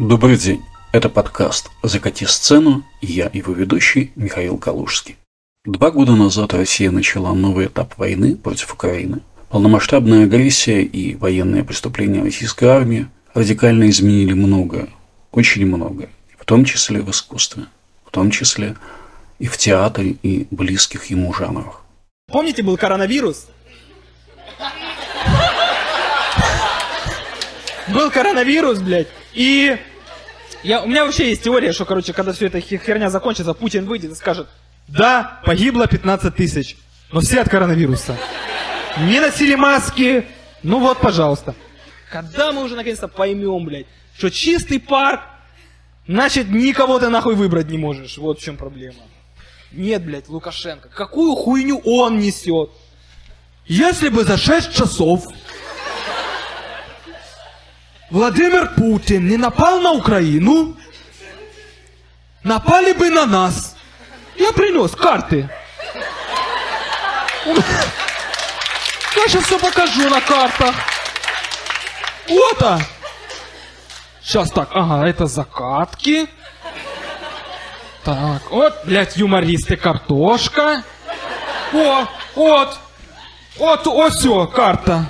Добрый 0.00 0.38
день. 0.38 0.64
Это 0.92 1.10
подкаст 1.10 1.70
«Закати 1.82 2.24
сцену» 2.24 2.84
и 3.02 3.06
я, 3.08 3.28
его 3.34 3.52
ведущий 3.52 4.12
Михаил 4.16 4.56
Калужский. 4.56 5.18
Два 5.66 5.90
года 5.90 6.12
назад 6.12 6.54
Россия 6.54 6.90
начала 6.90 7.34
новый 7.34 7.66
этап 7.66 7.98
войны 7.98 8.34
против 8.34 8.72
Украины. 8.72 9.20
Полномасштабная 9.50 10.24
агрессия 10.24 10.80
и 10.80 11.16
военные 11.16 11.64
преступления 11.64 12.22
российской 12.22 12.64
армии 12.64 13.08
радикально 13.34 13.90
изменили 13.90 14.32
многое, 14.32 14.88
очень 15.32 15.66
многое, 15.66 16.08
в 16.38 16.46
том 16.46 16.64
числе 16.64 17.02
в 17.02 17.10
искусстве, 17.10 17.64
в 18.06 18.10
том 18.10 18.30
числе 18.30 18.76
и 19.38 19.48
в 19.48 19.58
театре 19.58 20.16
и 20.22 20.46
близких 20.50 21.04
ему 21.10 21.30
жанрах. 21.34 21.84
Помните, 22.26 22.62
был 22.62 22.78
коронавирус? 22.78 23.48
Был 27.88 28.10
коронавирус, 28.10 28.78
блядь, 28.78 29.08
и 29.34 29.76
я, 30.62 30.82
у 30.82 30.86
меня 30.86 31.04
вообще 31.04 31.30
есть 31.30 31.42
теория, 31.42 31.72
что, 31.72 31.84
короче, 31.84 32.12
когда 32.12 32.32
все 32.32 32.46
эта 32.46 32.60
херня 32.60 33.10
закончится, 33.10 33.54
Путин 33.54 33.86
выйдет 33.86 34.12
и 34.12 34.14
скажет, 34.14 34.48
да, 34.88 35.40
погибло 35.44 35.86
15 35.86 36.34
тысяч, 36.34 36.76
но 37.12 37.20
все 37.20 37.40
от 37.40 37.48
коронавируса. 37.48 38.16
Не 38.98 39.20
носили 39.20 39.54
маски, 39.54 40.26
ну 40.62 40.80
вот, 40.80 40.98
пожалуйста. 40.98 41.54
Когда 42.10 42.52
мы 42.52 42.62
уже 42.62 42.74
наконец-то 42.74 43.08
поймем, 43.08 43.64
блядь, 43.64 43.86
что 44.16 44.30
чистый 44.30 44.80
парк, 44.80 45.20
значит, 46.06 46.50
никого 46.50 46.98
ты 46.98 47.08
нахуй 47.08 47.36
выбрать 47.36 47.68
не 47.68 47.78
можешь. 47.78 48.18
Вот 48.18 48.40
в 48.40 48.42
чем 48.42 48.56
проблема. 48.56 48.98
Нет, 49.72 50.04
блядь, 50.04 50.28
Лукашенко, 50.28 50.88
какую 50.88 51.36
хуйню 51.36 51.80
он 51.84 52.18
несет? 52.18 52.70
Если 53.66 54.08
бы 54.08 54.24
за 54.24 54.36
6 54.36 54.74
часов 54.74 55.26
Владимир 58.10 58.74
Путин 58.76 59.28
не 59.28 59.36
напал 59.36 59.80
на 59.80 59.92
Украину, 59.92 60.76
напали 62.42 62.92
бы 62.92 63.08
на 63.08 63.24
нас. 63.24 63.76
Я 64.36 64.52
принес 64.52 64.90
карты. 64.92 65.48
Я 67.46 69.28
сейчас 69.28 69.44
все 69.44 69.58
покажу 69.58 70.08
на 70.08 70.20
картах. 70.20 70.74
Вот 72.28 72.62
а. 72.62 72.80
Сейчас 74.22 74.50
так, 74.50 74.70
ага, 74.72 75.06
это 75.06 75.26
закатки. 75.26 76.28
Так, 78.04 78.50
вот, 78.50 78.74
блядь, 78.84 79.16
юмористы, 79.16 79.76
картошка. 79.76 80.82
О, 81.72 82.06
вот, 82.34 82.78
вот, 83.56 83.86
вот 83.86 84.12
все, 84.14 84.46
карта. 84.46 85.06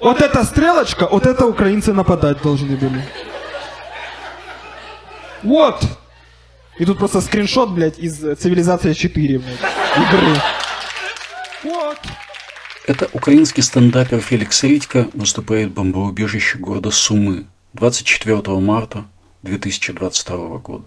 Вот 0.00 0.22
эта 0.22 0.44
стрелочка, 0.44 1.06
вот 1.06 1.26
это 1.26 1.46
украинцы 1.46 1.92
нападать 1.92 2.40
должны 2.42 2.76
были. 2.76 3.04
Вот. 5.42 5.84
И 6.78 6.84
тут 6.86 6.98
просто 6.98 7.20
скриншот, 7.20 7.70
блядь, 7.70 7.98
из 7.98 8.16
цивилизации 8.16 8.94
4, 8.94 9.38
блядь, 9.38 9.60
игры. 9.96 10.36
Вот. 11.64 11.98
Это 12.86 13.10
украинский 13.12 13.62
стендапер 13.62 14.20
Феликс 14.20 14.62
Ритько 14.62 15.08
выступает 15.12 15.70
в 15.70 15.74
бомбоубежище 15.74 16.58
города 16.58 16.90
Сумы 16.90 17.46
24 17.74 18.42
марта 18.58 19.04
2022 19.42 20.58
года. 20.58 20.84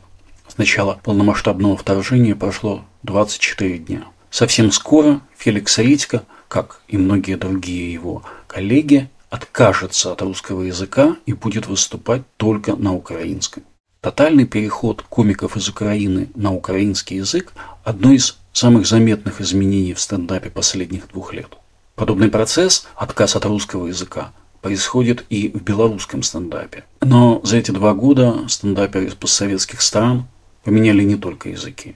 С 0.48 0.58
начала 0.58 1.00
полномасштабного 1.04 1.78
вторжения 1.78 2.36
прошло 2.36 2.84
24 3.04 3.78
дня. 3.78 4.04
Совсем 4.34 4.72
скоро 4.72 5.22
Феликс 5.38 5.78
Ритько, 5.78 6.24
как 6.48 6.82
и 6.88 6.98
многие 6.98 7.38
другие 7.38 7.94
его 7.94 8.24
коллеги, 8.48 9.08
откажется 9.30 10.12
от 10.12 10.24
русского 10.24 10.64
языка 10.64 11.18
и 11.28 11.34
будет 11.34 11.68
выступать 11.68 12.24
только 12.38 12.76
на 12.76 12.96
украинском. 12.96 13.62
Тотальный 14.02 14.48
переход 14.48 15.04
комиков 15.04 15.56
из 15.56 15.70
Украины 15.70 16.32
на 16.34 16.52
украинский 16.52 17.18
язык– 17.18 17.54
одно 17.84 18.12
из 18.12 18.40
самых 18.54 18.88
заметных 18.88 19.40
изменений 19.40 19.94
в 19.94 20.00
стендапе 20.00 20.50
последних 20.50 21.10
двух 21.10 21.32
лет. 21.32 21.50
Подобный 21.94 22.30
процесс, 22.30 22.88
отказ 22.96 23.36
от 23.36 23.46
русского 23.46 23.86
языка, 23.86 24.34
происходит 24.64 25.26
и 25.30 25.50
в 25.50 25.62
белорусском 25.62 26.24
стендапе. 26.24 26.86
Но 27.02 27.40
за 27.44 27.58
эти 27.58 27.70
два 27.70 27.94
года 27.94 28.46
стендаперы 28.48 29.06
из 29.06 29.14
постсоветских 29.14 29.84
стран 29.84 30.26
поменяли 30.64 31.04
не 31.04 31.18
только 31.18 31.50
языки. 31.50 31.96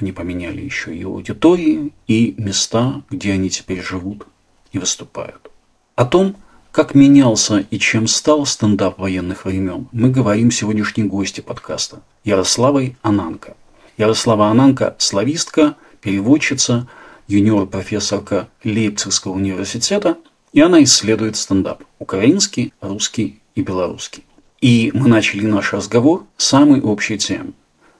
Они 0.00 0.12
поменяли 0.12 0.60
еще 0.60 0.94
и 0.94 1.02
аудитории, 1.02 1.92
и 2.06 2.34
места, 2.38 3.02
где 3.10 3.32
они 3.32 3.50
теперь 3.50 3.82
живут 3.82 4.26
и 4.70 4.78
выступают. 4.78 5.50
О 5.96 6.04
том, 6.04 6.36
как 6.70 6.94
менялся 6.94 7.66
и 7.70 7.78
чем 7.80 8.06
стал 8.06 8.46
стендап 8.46 8.98
военных 8.98 9.44
времен, 9.44 9.88
мы 9.90 10.10
говорим 10.10 10.52
сегодняшней 10.52 11.02
гости 11.02 11.40
подкаста 11.40 12.00
Ярославой 12.22 12.96
Ананко. 13.02 13.56
Ярослава 13.96 14.46
Ананко– 14.46 14.94
славистка, 14.98 15.74
переводчица, 16.00 16.88
юниор-профессорка 17.26 18.48
Лейпцигского 18.62 19.32
университета, 19.32 20.16
и 20.52 20.60
она 20.60 20.80
исследует 20.84 21.34
стендап– 21.34 21.82
украинский, 21.98 22.72
русский 22.80 23.40
и 23.56 23.62
белорусский. 23.62 24.24
И 24.60 24.92
мы 24.94 25.08
начали 25.08 25.44
наш 25.44 25.72
разговор 25.72 26.24
с 26.36 26.46
самой 26.46 26.80
общей 26.80 27.18
темы. 27.18 27.52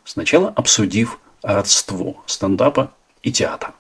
Сначала 0.05 0.51
обсудив 0.51 1.19
родство 1.43 2.17
стендапа 2.27 2.93
и 3.23 3.33
театра. 3.33 3.75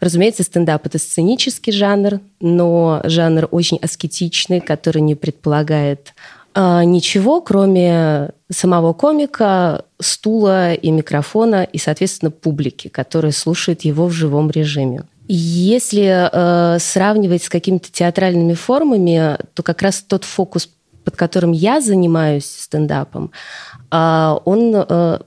Разумеется, 0.00 0.44
стендап— 0.44 0.86
это 0.86 0.98
сценический 0.98 1.72
жанр, 1.72 2.20
но 2.40 3.00
жанр 3.04 3.48
очень 3.50 3.78
аскетичный, 3.78 4.60
который 4.60 5.02
не 5.02 5.16
предполагает 5.16 6.14
а, 6.54 6.84
ничего, 6.84 7.40
кроме 7.40 8.30
самого 8.50 8.92
комика, 8.92 9.84
стула 10.00 10.72
и 10.74 10.90
микрофона, 10.90 11.64
и, 11.64 11.78
соответственно, 11.78 12.30
публики, 12.30 12.88
которая 12.88 13.32
слушает 13.32 13.82
его 13.82 14.06
в 14.06 14.12
живом 14.12 14.50
режиме. 14.50 15.02
Если 15.28 16.30
э, 16.32 16.78
сравнивать 16.78 17.42
с 17.42 17.48
какими-то 17.50 17.92
театральными 17.92 18.54
формами, 18.54 19.36
то 19.52 19.62
как 19.62 19.82
раз 19.82 20.00
тот 20.00 20.24
фокус, 20.24 20.70
под 21.04 21.16
которым 21.16 21.52
я 21.52 21.82
занимаюсь 21.82 22.46
стендапом, 22.46 23.26
э, 23.26 23.67
он 23.90 24.74
э, 24.74 25.18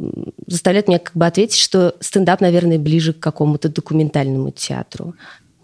заставляет 0.47 0.87
меня 0.87 0.99
как 0.99 1.15
бы 1.15 1.25
ответить, 1.25 1.57
что 1.57 1.95
стендап, 1.99 2.41
наверное, 2.41 2.77
ближе 2.77 3.13
к 3.13 3.19
какому-то 3.19 3.69
документальному 3.69 4.51
театру. 4.51 5.15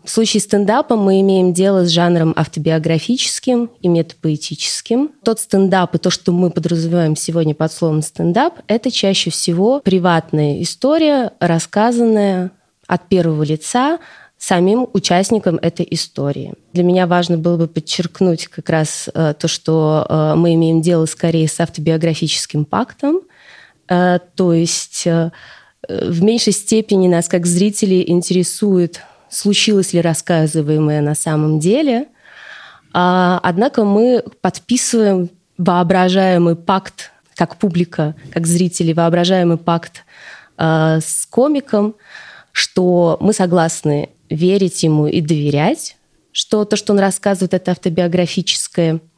В 0.07 0.09
случае 0.09 0.39
стендапа 0.39 0.95
мы 0.95 1.19
имеем 1.19 1.51
дело 1.51 1.85
с 1.85 1.89
жанром 1.89 2.33
автобиографическим 2.37 3.69
и 3.81 3.89
метапоэтическим. 3.89 5.11
Тот 5.21 5.41
стендап 5.41 5.95
и 5.95 5.97
то, 5.97 6.09
что 6.09 6.31
мы 6.31 6.49
подразумеваем 6.49 7.17
сегодня 7.17 7.53
под 7.53 7.73
словом 7.73 8.01
стендап, 8.01 8.61
это 8.67 8.89
чаще 8.89 9.31
всего 9.31 9.81
приватная 9.81 10.61
история, 10.61 11.33
рассказанная 11.41 12.51
от 12.87 13.09
первого 13.09 13.43
лица 13.43 13.99
самим 14.37 14.87
участникам 14.93 15.55
этой 15.55 15.87
истории. 15.89 16.53
Для 16.73 16.83
меня 16.83 17.07
важно 17.07 17.37
было 17.37 17.57
бы 17.57 17.67
подчеркнуть 17.67 18.47
как 18.47 18.69
раз 18.69 19.09
э, 19.13 19.33
то, 19.37 19.47
что 19.47 20.05
э, 20.07 20.33
мы 20.35 20.53
имеем 20.53 20.81
дело 20.81 21.05
скорее 21.05 21.47
с 21.47 21.59
автобиографическим 21.59 22.65
пактом, 22.65 23.21
э, 23.87 24.19
то 24.35 24.53
есть 24.53 25.07
в 25.89 26.23
меньшей 26.23 26.53
степени 26.53 27.07
нас 27.07 27.27
как 27.27 27.45
зрителей 27.45 28.03
интересует 28.09 29.01
случилось 29.29 29.93
ли 29.93 30.01
рассказываемое 30.01 31.01
на 31.01 31.15
самом 31.15 31.59
деле. 31.59 32.07
А, 32.93 33.39
однако 33.43 33.83
мы 33.83 34.23
подписываем 34.41 35.29
воображаемый 35.57 36.55
пакт, 36.55 37.11
как 37.35 37.57
публика, 37.57 38.15
как 38.31 38.47
зрители, 38.47 38.93
воображаемый 38.93 39.57
пакт 39.57 40.03
с 40.57 41.27
комиком, 41.29 41.95
что 42.51 43.17
мы 43.21 43.33
согласны 43.33 44.09
верить 44.29 44.83
ему 44.83 45.07
и 45.07 45.21
доверять, 45.21 45.97
что 46.31 46.65
то, 46.65 46.75
что 46.75 46.93
он 46.93 46.99
рассказывает, 46.99 47.53
это 47.53 47.71
автобиографическое– 47.71 49.01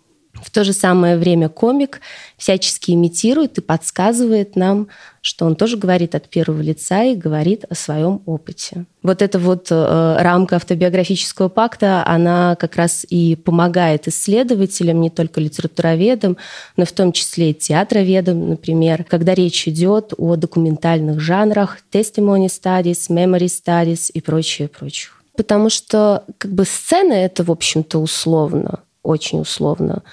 в 0.44 0.52
то 0.52 0.64
же 0.64 0.74
самое 0.74 1.18
время 1.18 1.50
комик 1.50 2.02
всячески 2.38 2.92
имитирует 2.92 3.58
и 3.58 3.62
подсказывает 3.62 4.56
нам, 4.56 4.88
что 5.22 5.46
он 5.46 5.56
тоже 5.56 5.78
говорит 5.78 6.16
от 6.16 6.30
первого 6.30 6.62
лица 6.62 7.04
и 7.04 7.16
говорит 7.16 7.66
о 7.70 7.76
своем 7.76 8.22
опыте. 8.26 8.86
Вот 9.04 9.22
эта 9.22 9.38
вот 9.38 9.68
э, 9.70 10.18
рамка 10.20 10.56
автобиографического 10.58 11.50
пакта, 11.50 12.04
она 12.06 12.56
как 12.56 12.76
раз 12.76 13.06
и 13.10 13.36
помогает 13.36 14.08
исследователям, 14.08 15.02
не 15.02 15.10
только 15.10 15.42
литературоведам, 15.42 16.38
но 16.78 16.86
в 16.86 16.92
том 16.92 17.12
числе 17.12 17.52
и 17.52 17.54
театроведам, 17.54 18.50
например, 18.50 19.04
когда 19.04 19.34
речь 19.34 19.68
идет 19.68 20.14
о 20.18 20.36
документальных 20.36 21.20
жанрах, 21.20 21.80
testimony 21.92 22.48
studies, 22.48 23.10
memory 23.10 23.48
studies 23.48 24.10
и 24.14 24.22
прочее, 24.22 24.68
прочее. 24.68 25.12
Потому 25.36 25.70
что 25.70 26.24
как 26.38 26.52
бы 26.52 26.66
сцена 26.66 27.14
это, 27.14 27.44
в 27.44 27.52
общем-то, 27.52 28.00
условно 28.00 28.80
очень 29.10 29.42
условно. 29.42 30.04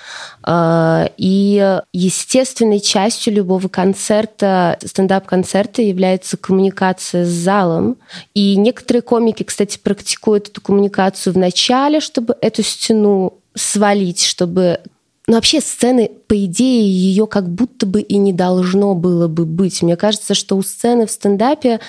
А, 0.43 1.11
и 1.17 1.81
естественной 1.93 2.81
частью 2.81 3.35
любого 3.35 3.69
концерта, 3.69 4.79
стендап-концерта 4.85 5.83
является 5.83 6.37
коммуникация 6.37 7.25
с 7.25 7.29
залом. 7.29 7.99
И 8.35 8.57
некоторые 8.57 9.03
комики, 9.03 9.43
кстати, 9.43 9.79
практикуют 9.79 10.49
эту 10.49 10.61
коммуникацию 10.61 11.35
в 11.35 11.39
начале, 11.39 12.01
чтобы 12.01 12.37
эту 12.41 12.63
стену 12.63 13.35
свалить, 13.55 14.25
чтобы 14.25 14.81
Но 15.27 15.35
вообще 15.35 15.61
сцены, 15.61 16.11
по 16.29 16.45
идее, 16.45 16.89
ее 16.89 17.27
как 17.27 17.49
будто 17.49 17.85
бы 17.85 18.01
и 18.01 18.17
не 18.17 18.33
должно 18.33 18.95
было 18.95 19.27
бы 19.27 19.45
быть. 19.45 19.83
Мне 19.83 19.97
кажется, 19.97 20.35
что 20.35 20.57
у 20.57 20.63
сцены 20.63 21.07
в 21.07 21.11
стендапе 21.11 21.81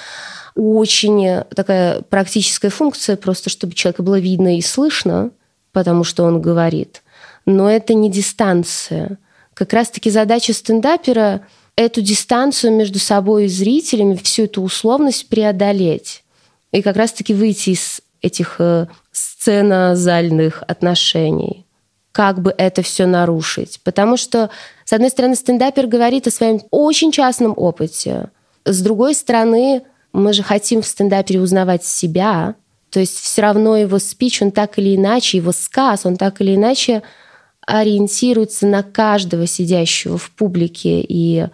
очень 0.56 1.44
такая 1.56 2.02
практическая 2.02 2.70
функция, 2.70 3.16
просто 3.16 3.52
чтобы 3.52 3.76
человека 3.76 4.02
было 4.02 4.20
видно 4.20 4.58
и 4.58 4.62
слышно, 4.62 5.30
потому 5.78 6.04
что 6.04 6.24
он 6.24 6.42
говорит. 6.42 7.04
Но 7.46 7.70
это 7.70 7.94
не 7.94 8.10
дистанция. 8.10 9.20
Как 9.54 9.74
раз-таки 9.74 10.10
задача 10.10 10.52
стендапера 10.54 11.42
эту 11.76 12.02
дистанцию 12.02 12.74
между 12.74 12.98
собой 12.98 13.46
и 13.46 13.48
зрителями, 13.48 14.16
всю 14.16 14.46
эту 14.46 14.64
условность 14.64 15.30
преодолеть. 15.30 16.24
И 16.72 16.82
как 16.82 16.96
раз-таки 16.96 17.36
выйти 17.36 17.70
из 17.70 18.02
этих 18.24 18.56
э, 18.58 18.88
сценозальных 19.12 20.64
отношений 20.68 21.68
как 22.12 22.42
бы 22.42 22.56
это 22.58 22.82
все 22.82 23.06
нарушить. 23.06 23.80
Потому 23.84 24.18
что, 24.18 24.50
с 24.84 24.94
одной 24.94 25.12
стороны, 25.12 25.36
стендапер 25.36 25.86
говорит 25.86 26.26
о 26.26 26.32
своем 26.32 26.62
очень 26.72 27.12
частном 27.12 27.54
опыте. 27.56 28.32
С 28.66 28.82
другой 28.82 29.14
стороны, 29.14 29.84
мы 30.12 30.34
же 30.34 30.42
хотим 30.42 30.82
в 30.82 30.88
стендапере 30.88 31.40
узнавать 31.40 31.86
себя. 31.86 32.56
То 32.90 33.00
есть 33.00 33.20
все 33.20 33.42
равно 33.42 33.76
его 33.76 34.00
спич, 34.00 34.42
он 34.42 34.52
так 34.52 34.80
или 34.80 34.96
иначе, 34.96 35.38
его 35.38 35.52
сказ, 35.52 36.06
он 36.06 36.16
так 36.16 36.42
или 36.42 36.56
иначе 36.56 37.04
ориентируется 37.66 38.66
на 38.66 38.82
каждого 38.82 39.46
сидящего 39.46 40.18
в 40.18 40.32
публике 40.32 41.02
и 41.02 41.48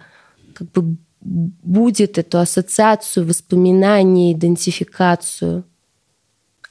как 0.54 0.70
бы 0.70 0.96
будет 1.20 2.18
эту 2.18 2.38
ассоциацию, 2.38 3.26
воспоминание, 3.26 4.32
идентификацию. 4.32 5.64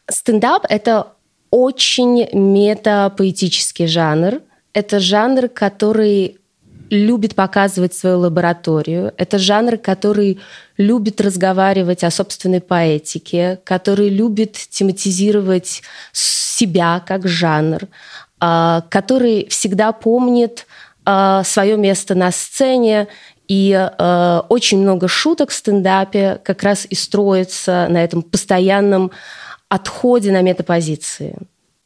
Стендап— 0.10 0.66
это 0.70 1.14
очень 1.50 2.28
метапоэтический 2.34 3.88
жанр. 3.88 4.42
Это 4.74 5.00
жанр, 5.00 5.50
который 5.50 6.40
любит 6.90 7.36
показывать 7.36 7.94
свою 7.94 8.20
лабораторию. 8.20 9.14
Это 9.18 9.38
жанр, 9.38 9.78
который 9.78 10.40
любит 10.78 11.22
разговаривать 11.22 12.04
о 12.04 12.12
собственной 12.12 12.62
поэтике, 12.62 13.60
который 13.64 14.10
любит 14.10 14.54
тематизировать 14.54 15.82
себя 16.12 17.04
как 17.06 17.28
жанр, 17.28 17.88
а, 18.40 18.84
который 18.90 19.48
всегда 19.50 19.92
помнит 19.92 20.68
а, 21.06 21.44
свое 21.44 21.78
место 21.78 22.16
на 22.16 22.32
сцене, 22.32 23.08
и 23.48 23.72
э, 23.74 24.42
очень 24.48 24.80
много 24.80 25.10
шуток 25.10 25.50
в 25.50 25.54
стендапе 25.54 26.40
как 26.44 26.64
раз 26.64 26.88
и 26.90 26.96
строится 26.96 27.88
на 27.90 28.04
этом 28.04 28.22
постоянном 28.22 29.12
отходе 29.68 30.32
на 30.32 30.42
метапозиции. 30.42 31.36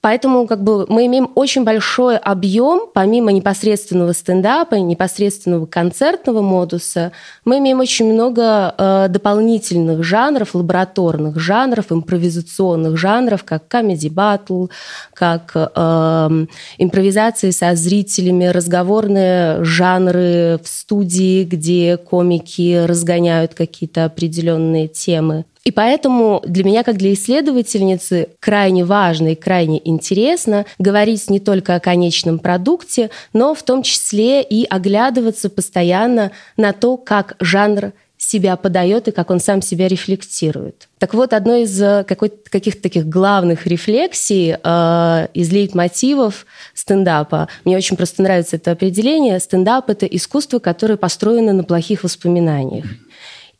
Поэтому 0.07 0.48
как 0.48 0.63
бы, 0.63 0.86
мы 0.88 1.07
имеем 1.07 1.31
очень 1.36 1.65
большой 1.65 2.15
объем, 2.15 2.83
помимо 2.94 3.33
непосредственного 3.33 4.13
стендапа, 4.13 4.75
непосредственного 4.75 5.65
концертного 5.65 6.42
модуса, 6.42 7.12
мы 7.44 7.57
имеем 7.57 7.81
очень 7.81 8.13
много 8.13 8.74
э, 8.77 9.07
дополнительных 9.09 10.06
жанров, 10.06 10.56
лабораторных 10.56 11.38
жанров, 11.39 11.92
импровизационных 11.92 12.95
жанров, 12.95 13.44
как 13.44 13.68
комедий 13.68 14.07
батл, 14.07 14.68
как 15.13 15.51
э, 15.54 16.45
импровизации 16.77 17.51
со 17.51 17.75
зрителями, 17.75 18.45
разговорные 18.45 19.62
жанры 19.65 20.57
в 20.63 20.69
студии, 20.69 21.44
где 21.44 21.98
комики 21.98 22.86
разгоняют 22.86 23.56
какие-то 23.56 24.06
определенные 24.06 24.88
темы. 24.88 25.44
И 25.68 25.72
поэтому 25.72 26.42
для 26.48 26.64
меня, 26.64 26.81
как 26.81 26.96
для 26.96 27.12
исследовательницы, 27.12 28.30
крайне 28.40 28.86
важно 28.86 29.34
и 29.34 29.36
крайне 29.36 29.81
интересно 29.84 30.66
говорить 30.80 31.30
не 31.30 31.42
только 31.42 31.75
о 31.75 31.81
конечном 31.81 32.40
продукте, 32.40 33.10
но 33.34 33.54
в 33.54 33.64
том 33.64 33.84
числе 33.84 34.42
и 34.42 34.64
оглядываться 34.64 35.50
постоянно 35.50 36.31
на 36.56 36.72
то, 36.72 36.96
как 36.96 37.36
жанр 37.42 37.92
себя 38.18 38.56
подает 38.56 39.10
и 39.10 39.12
как 39.12 39.30
он 39.30 39.42
сам 39.42 39.62
себя 39.62 39.90
рефлектирует. 39.90 40.88
Так 41.00 41.14
вот, 41.14 41.34
одной 41.34 41.64
из 41.64 41.81
э, 41.81 42.06
каких-то 42.06 42.81
таких 42.81 43.06
главных 43.06 43.68
рефлексий 43.68 44.56
э, 44.64 45.28
из 45.34 45.52
лейтмотивов 45.52 46.46
стендапа, 46.75 47.50
мне 47.66 47.75
очень 47.75 47.98
просто 47.98 48.24
нравится 48.24 48.56
это 48.56 48.72
определение, 48.72 49.38
стендап— 49.42 49.90
это 49.92 50.06
искусство, 50.06 50.60
которое 50.60 50.96
построено 50.96 51.52
на 51.52 51.66
плохих 51.66 52.04
воспоминаниях. 52.04 52.86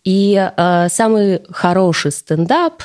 И 0.07 0.38
э, 0.38 0.88
самый 0.89 1.42
хороший 1.50 2.13
стендап, 2.13 2.81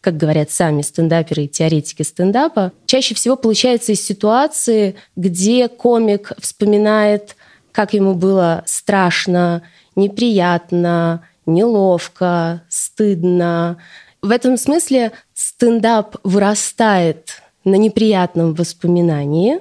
как 0.00 0.16
говорят 0.16 0.52
сами 0.52 0.82
стендаперы 0.82 1.42
и 1.42 1.48
теоретики 1.48 2.04
стендапа, 2.04 2.70
чаще 2.86 3.16
всего 3.16 3.34
получается 3.34 3.90
из 3.90 4.06
ситуации, 4.06 4.94
где 5.16 5.66
комик 5.66 6.30
вспоминает, 6.38 7.34
как 7.72 7.92
ему 7.92 8.14
было 8.14 8.62
страшно, 8.66 9.62
неприятно, 9.96 11.24
неловко, 11.44 12.62
стыдно. 12.68 13.78
В 14.22 14.30
этом 14.30 14.56
смысле 14.56 15.10
стендап 15.34 16.18
вырастает 16.22 17.42
на 17.64 17.74
неприятном 17.74 18.54
воспоминании 18.54 19.58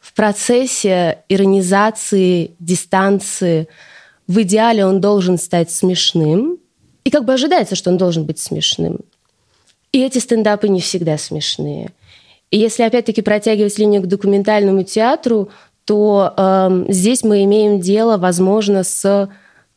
в 0.00 0.12
процессе 0.12 1.20
иронизации, 1.30 2.56
дистанции– 2.58 3.68
в 4.26 4.42
идеале 4.42 4.86
он 4.86 5.00
должен 5.00 5.38
стать 5.38 5.70
смешным. 5.70 6.58
И 7.04 7.10
как 7.10 7.24
бы 7.24 7.32
ожидается, 7.32 7.74
что 7.74 7.90
он 7.90 7.96
должен 7.96 8.24
быть 8.24 8.38
смешным. 8.38 9.00
И 9.92 10.00
эти 10.00 10.18
стендапы 10.18 10.68
не 10.68 10.80
всегда 10.80 11.18
смешные. 11.18 11.90
И 12.50 12.58
если 12.58 12.82
опять-таки 12.82 13.22
протягивать 13.22 13.78
линию 13.78 14.02
к 14.02 14.06
документальному 14.06 14.84
театру, 14.84 15.50
то 15.84 16.32
э, 16.36 16.84
здесь 16.88 17.24
мы 17.24 17.44
имеем 17.44 17.80
дело, 17.80 18.18
возможно, 18.18 18.84
с 18.84 19.28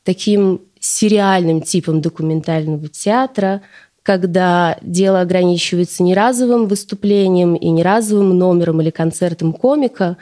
таким 0.03 0.61
сериальным 0.79 1.61
типом 1.61 2.01
документального 2.01 2.87
театра, 2.87 3.61
когда 4.03 4.77
дело 4.81 5.21
ограничивается 5.21 6.03
не 6.03 6.13
разовым 6.13 6.67
выступлением 6.67 7.55
и 7.55 7.69
не 7.69 7.81
разовым 7.81 8.37
номером 8.37 8.81
или 8.81 8.91
концертом 8.91 9.51
комика, 9.51 10.17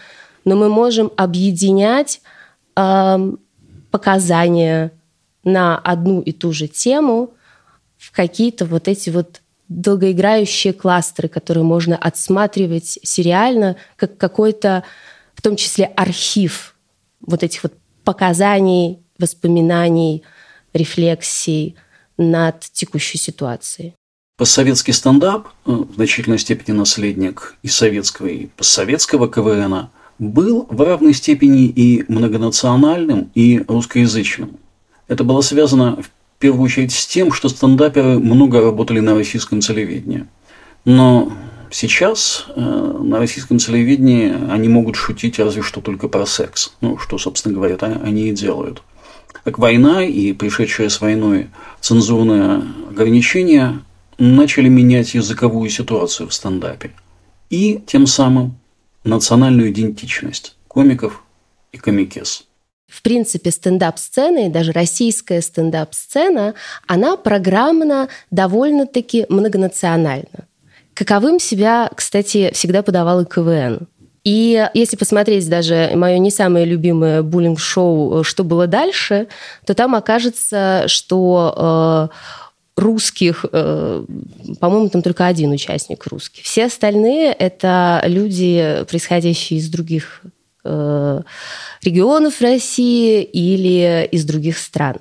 но 0.46 0.56
мы 0.56 0.70
можем 0.70 1.12
объединять 1.18 2.22
э, 2.78 3.34
показания 3.94 4.92
на 5.44 5.78
одну 5.78 6.20
и 6.20 6.32
ту 6.32 6.52
же 6.52 6.68
тему 6.68 7.36
в 8.00 8.12
какие-то 8.12 8.66
вот 8.66 8.88
эти 8.88 9.12
вот 9.12 9.42
долгоиграющие 9.68 10.74
кластеры, 10.74 11.28
которые 11.28 11.64
можно 11.64 11.96
отсматривать 11.96 12.98
сериально, 13.04 13.76
как 13.96 14.18
какой-то, 14.18 14.84
в 15.36 15.44
том 15.44 15.56
числе, 15.56 15.86
архив 15.86 16.76
вот 17.22 17.44
этих 17.44 17.62
вот 17.62 17.74
показаний, 18.04 18.98
воспоминаний, 19.20 20.24
рефлексий 20.74 21.76
над 22.18 22.62
текущей 22.62 23.20
ситуацией. 23.20 23.94
Постсоветский 24.38 24.94
стендап, 24.94 25.50
э, 25.68 25.72
в 25.72 25.94
значительной 25.94 26.40
степени 26.40 26.76
наследник 26.76 27.58
и 27.62 27.68
советского, 27.68 28.26
и 28.26 28.48
постсоветского 28.48 29.28
КВНа– 29.30 29.92
был 30.20 30.68
в 30.70 30.82
равной 30.82 31.14
степени 31.14 31.66
и 31.66 32.06
многонациональным, 32.08 33.32
и 33.36 33.64
русскоязычным. 33.68 34.58
Это 35.08 35.24
было 35.24 35.42
связано 35.42 36.02
в 36.02 36.10
первую 36.40 36.64
очередь 36.64 36.92
с 36.92 37.06
тем, 37.08 37.32
что 37.32 37.50
стендаперы 37.50 38.20
много 38.20 38.62
работали 38.62 39.00
на 39.00 39.16
российском 39.16 39.60
телевидении. 39.60 40.26
Но 40.86 41.32
сейчас 41.72 42.46
э, 42.56 42.62
на 42.62 43.20
российском 43.20 43.58
телевидении 43.58 44.34
они 44.52 44.68
могут 44.70 44.96
шутить 44.96 45.40
разве 45.40 45.62
что 45.62 45.82
только 45.82 46.08
про 46.08 46.26
секс. 46.26 46.74
Ну, 46.82 46.98
что, 46.98 47.18
собственно 47.18 47.56
говоря, 47.56 47.78
они 48.04 48.30
и 48.30 48.34
делают. 48.34 48.84
Так 49.44 49.60
война 49.60 50.04
и 50.04 50.32
пришедшие 50.34 50.90
с 50.90 51.02
войной 51.02 51.50
цензурные 51.82 52.64
ограничения 52.90 53.80
начали 54.18 54.70
менять 54.70 55.16
языковую 55.16 55.70
ситуацию 55.70 56.30
в 56.30 56.34
стендапе. 56.34 56.92
И 57.50 57.82
тем 57.86 58.08
самым 58.08 58.56
национальную 59.04 59.72
идентичность 59.72 60.56
комиков 60.68 61.24
и 61.72 61.78
комикес. 61.78 62.46
В 62.88 63.02
принципе, 63.02 63.50
стендап-сцена 63.52 64.48
и 64.48 64.50
даже 64.50 64.72
российская 64.72 65.42
стендап-сцена, 65.42 66.54
она 66.88 67.18
программно 67.18 68.08
довольно-таки 68.30 69.26
многонациональна. 69.30 70.48
Каковым 70.94 71.40
себя, 71.40 71.90
кстати, 71.96 72.52
всегда 72.54 72.84
подавал 72.84 73.22
и 73.22 73.26
КВН. 73.26 73.88
И 74.24 74.70
если 74.74 74.96
посмотреть 74.96 75.50
даже 75.50 75.92
мое 75.96 76.18
не 76.18 76.32
самое 76.32 76.66
любимое 76.66 77.24
буллинг-шоу 77.24 78.24
«Что 78.24 78.44
было 78.44 78.68
дальше», 78.68 79.28
то 79.66 79.74
там 79.74 79.96
окажется, 79.96 80.86
что 80.88 82.10
э, 82.12 82.16
русских, 82.76 83.46
э, 83.52 84.06
по-моему, 84.60 84.90
там 84.90 85.02
только 85.02 85.28
один 85.28 85.52
участник 85.52 86.06
русский. 86.08 86.42
Все 86.44 86.66
остальные 86.66 87.32
это 87.34 88.02
люди, 88.06 88.84
происходящие 88.90 89.60
из 89.60 89.70
других 89.70 90.22
э, 90.64 91.22
регионов 91.84 92.42
России 92.42 93.24
или 93.24 94.08
из 94.12 94.26
других 94.26 94.58
стран. 94.58 94.98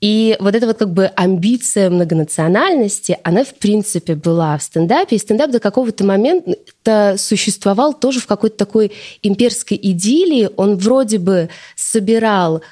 И 0.00 0.36
вот 0.40 0.54
эта 0.54 0.66
вот 0.66 0.78
как 0.78 0.92
бы 0.92 1.06
амбиция 1.14 1.90
многонациональности, 1.90 3.18
она 3.22 3.44
в 3.44 3.54
принципе 3.54 4.14
была 4.14 4.56
в 4.56 4.62
стендапе. 4.62 5.16
И 5.16 5.18
стендап 5.18 5.50
до 5.50 5.60
какого-то 5.60 6.04
момента 6.04 7.16
существовал 7.18 7.92
тоже 7.92 8.20
в 8.20 8.26
какой-то 8.26 8.56
такой 8.56 8.92
имперской 9.22 9.78
идиллии. 9.80 10.48
Он 10.56 10.78
вроде 10.78 11.18
бы 11.18 11.50
собирал 11.76 12.62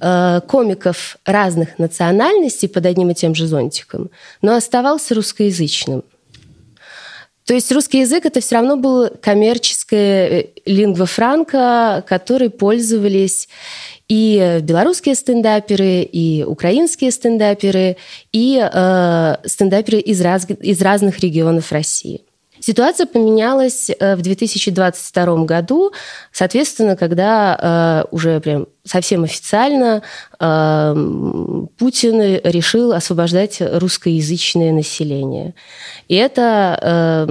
э, 0.00 0.40
комиков 0.46 1.18
разных 1.24 1.78
национальностей 1.78 2.68
под 2.68 2.86
одним 2.86 3.10
и 3.10 3.14
тем 3.14 3.34
же 3.34 3.46
зонтиком, 3.46 4.10
но 4.42 4.54
оставался 4.54 5.14
русскоязычным. 5.14 6.04
То 7.44 7.52
есть 7.52 7.70
русский 7.72 8.00
язык 8.00 8.24
это 8.24 8.40
все 8.40 8.54
равно 8.54 8.76
был 8.76 9.10
коммерческая 9.20 10.28
э, 10.28 10.46
лингва 10.64 11.06
франка, 11.06 12.04
которой 12.08 12.50
пользовались 12.50 13.48
и 14.08 14.60
белорусские 14.62 15.14
стендаперы, 15.14 16.02
и 16.02 16.44
украинские 16.46 17.10
стендаперы, 17.10 17.96
и 18.32 18.60
э, 18.60 19.36
стендаперы 19.46 19.98
из, 19.98 20.20
раз, 20.20 20.46
из 20.48 20.82
разных 20.82 21.20
регионов 21.20 21.72
России. 21.72 22.22
Ситуация 22.66 23.04
поменялась 23.04 23.90
э, 23.90 24.16
в 24.16 24.22
2022 24.22 25.44
году, 25.44 25.92
соответственно, 26.32 26.96
когда 26.96 27.58
э, 27.60 28.08
уже 28.10 28.40
прям 28.40 28.68
совсем 28.84 29.24
официально 29.24 30.00
э, 30.40 30.94
Путин 31.76 32.40
решил 32.42 32.92
освобождать 32.94 33.58
русскоязычное 33.60 34.72
население. 34.72 35.54
И 36.08 36.14
это 36.14 37.28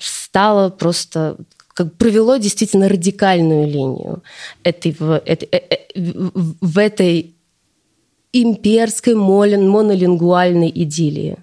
стало 0.00 0.70
просто 0.70 1.38
как 1.74 1.94
провело 1.94 2.36
действительно 2.36 2.88
радикальную 2.88 3.66
линию 3.66 4.22
этой, 4.62 4.94
в, 4.96 5.22
этой, 5.26 5.48
в 5.96 6.78
этой 6.78 7.34
имперской 8.32 9.16
монолингвальной 9.16 10.70
идиллии. 10.72 11.38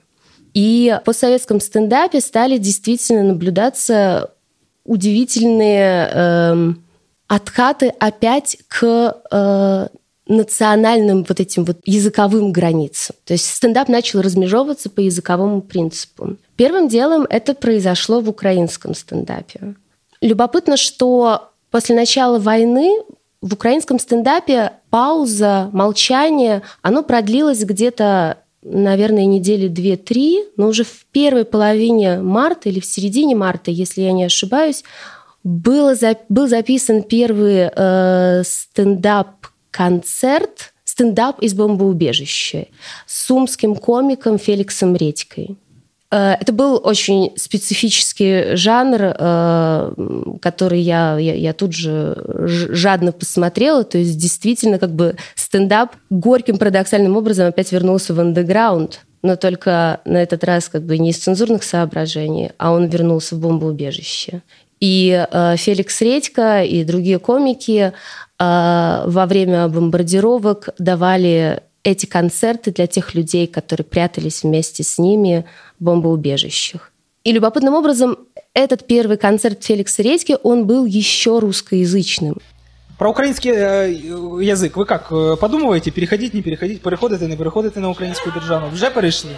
И 0.59 0.93
по 1.05 1.13
советском 1.13 1.61
стендапе 1.61 2.19
стали 2.19 2.57
действительно 2.57 3.23
наблюдаться 3.23 4.33
удивительные 4.83 6.09
э, 6.11 6.73
откаты 7.29 7.93
опять 7.97 8.57
к 8.67 9.21
э, 9.31 9.87
национальным 10.27 11.23
вот 11.23 11.39
этим 11.39 11.63
вот 11.63 11.77
языковым 11.85 12.51
границам. 12.51 13.15
То 13.23 13.31
есть 13.31 13.49
стендап 13.49 13.87
начал 13.87 14.19
размежевываться 14.19 14.89
по 14.89 14.99
языковому 14.99 15.61
принципу. 15.61 16.35
Первым 16.57 16.89
делом 16.89 17.25
это 17.29 17.53
произошло 17.53 18.19
в 18.19 18.27
украинском 18.27 18.93
стендапе. 18.95 19.75
Любопытно, 20.19 20.75
что 20.75 21.51
после 21.71 21.95
начала 21.95 22.37
войны 22.37 22.99
в 23.39 23.53
украинском 23.53 23.97
стендапе 23.97 24.73
пауза, 24.89 25.69
молчание, 25.71 26.63
оно 26.81 27.01
продлилось 27.01 27.63
где-то 27.63 28.39
наверное, 28.61 29.25
недели 29.25 29.67
две-три, 29.67 30.45
но 30.57 30.67
уже 30.67 30.83
в 30.83 31.05
первой 31.11 31.45
половине 31.45 32.19
марта 32.19 32.69
или 32.69 32.79
в 32.79 32.85
середине 32.85 33.35
марта, 33.35 33.71
если 33.71 34.01
я 34.01 34.11
не 34.11 34.23
ошибаюсь, 34.23 34.83
было, 35.43 35.95
был 36.27 36.47
записан 36.47 37.03
первый 37.03 37.69
э, 37.73 38.43
стендап-концерт, 38.43 40.73
стендап 40.83 41.41
из 41.41 41.53
бомбоубежища 41.53 42.67
с 43.05 43.27
сумским 43.27 43.75
комиком 43.75 44.37
Феликсом 44.37 44.93
Редькой. 44.95 45.55
Э, 46.11 46.35
это 46.39 46.51
был 46.51 46.81
очень 46.83 47.31
специфический 47.35 48.55
жанр, 48.55 48.99
э, 49.01 49.93
который 50.41 50.81
я, 50.81 51.17
я, 51.17 51.35
я 51.35 51.53
тут 51.53 51.73
же 51.73 52.17
жадно 52.45 53.11
посмотрела. 53.11 53.83
То 53.83 53.97
есть 53.97 54.17
действительно 54.17 54.79
как 54.79 54.91
бы 54.91 55.15
стендап 55.35 55.95
горьким 56.09 56.57
парадоксальным 56.57 57.15
образом 57.17 57.47
опять 57.47 57.71
вернулся 57.71 58.13
в 58.13 58.19
андеграунд. 58.19 59.01
Но 59.21 59.35
только 59.35 59.99
на 60.05 60.17
этот 60.17 60.43
раз 60.45 60.69
как 60.69 60.83
бы 60.83 60.97
не 60.97 61.09
из 61.09 61.17
цензурных 61.17 61.63
соображений, 61.63 62.51
а 62.57 62.71
он 62.71 62.87
вернулся 62.87 63.35
в 63.35 63.39
бомбоубежище. 63.39 64.41
И 64.79 65.27
э, 65.29 65.55
Феликс 65.57 66.01
Редько 66.01 66.63
и 66.63 66.83
другие 66.83 67.19
комики 67.19 67.93
во 68.41 69.25
время 69.27 69.67
бомбардировок 69.67 70.69
давали 70.77 71.61
эти 71.91 72.05
концерты 72.05 72.71
для 72.71 72.87
тех 72.87 73.15
людей, 73.15 73.47
которые 73.47 73.85
прятались 73.85 74.43
вместе 74.43 74.83
с 74.83 74.97
ними 74.97 75.45
в 75.79 75.83
бомбоубежищах. 75.83 76.91
И 77.23 77.31
любопытным 77.31 77.73
образом 77.73 78.17
этот 78.53 78.87
первый 78.87 79.17
концерт 79.17 79.63
Феликса 79.63 80.01
Редьки, 80.01 80.37
он 80.43 80.65
был 80.65 80.85
еще 80.85 81.39
русскоязычным. 81.39 82.37
Про 82.97 83.11
украинский 83.11 83.51
э, 83.51 83.91
язык 84.43 84.75
вы 84.75 84.85
как 84.85 85.11
э, 85.11 85.37
подумываете, 85.39 85.89
переходить, 85.91 86.33
не 86.33 86.41
переходить, 86.41 86.81
переходите, 86.81 87.27
не 87.27 87.37
переходите 87.37 87.79
на 87.79 87.89
украинскую 87.89 88.33
державу? 88.33 88.67
Уже 88.73 88.91
перешли? 88.91 89.31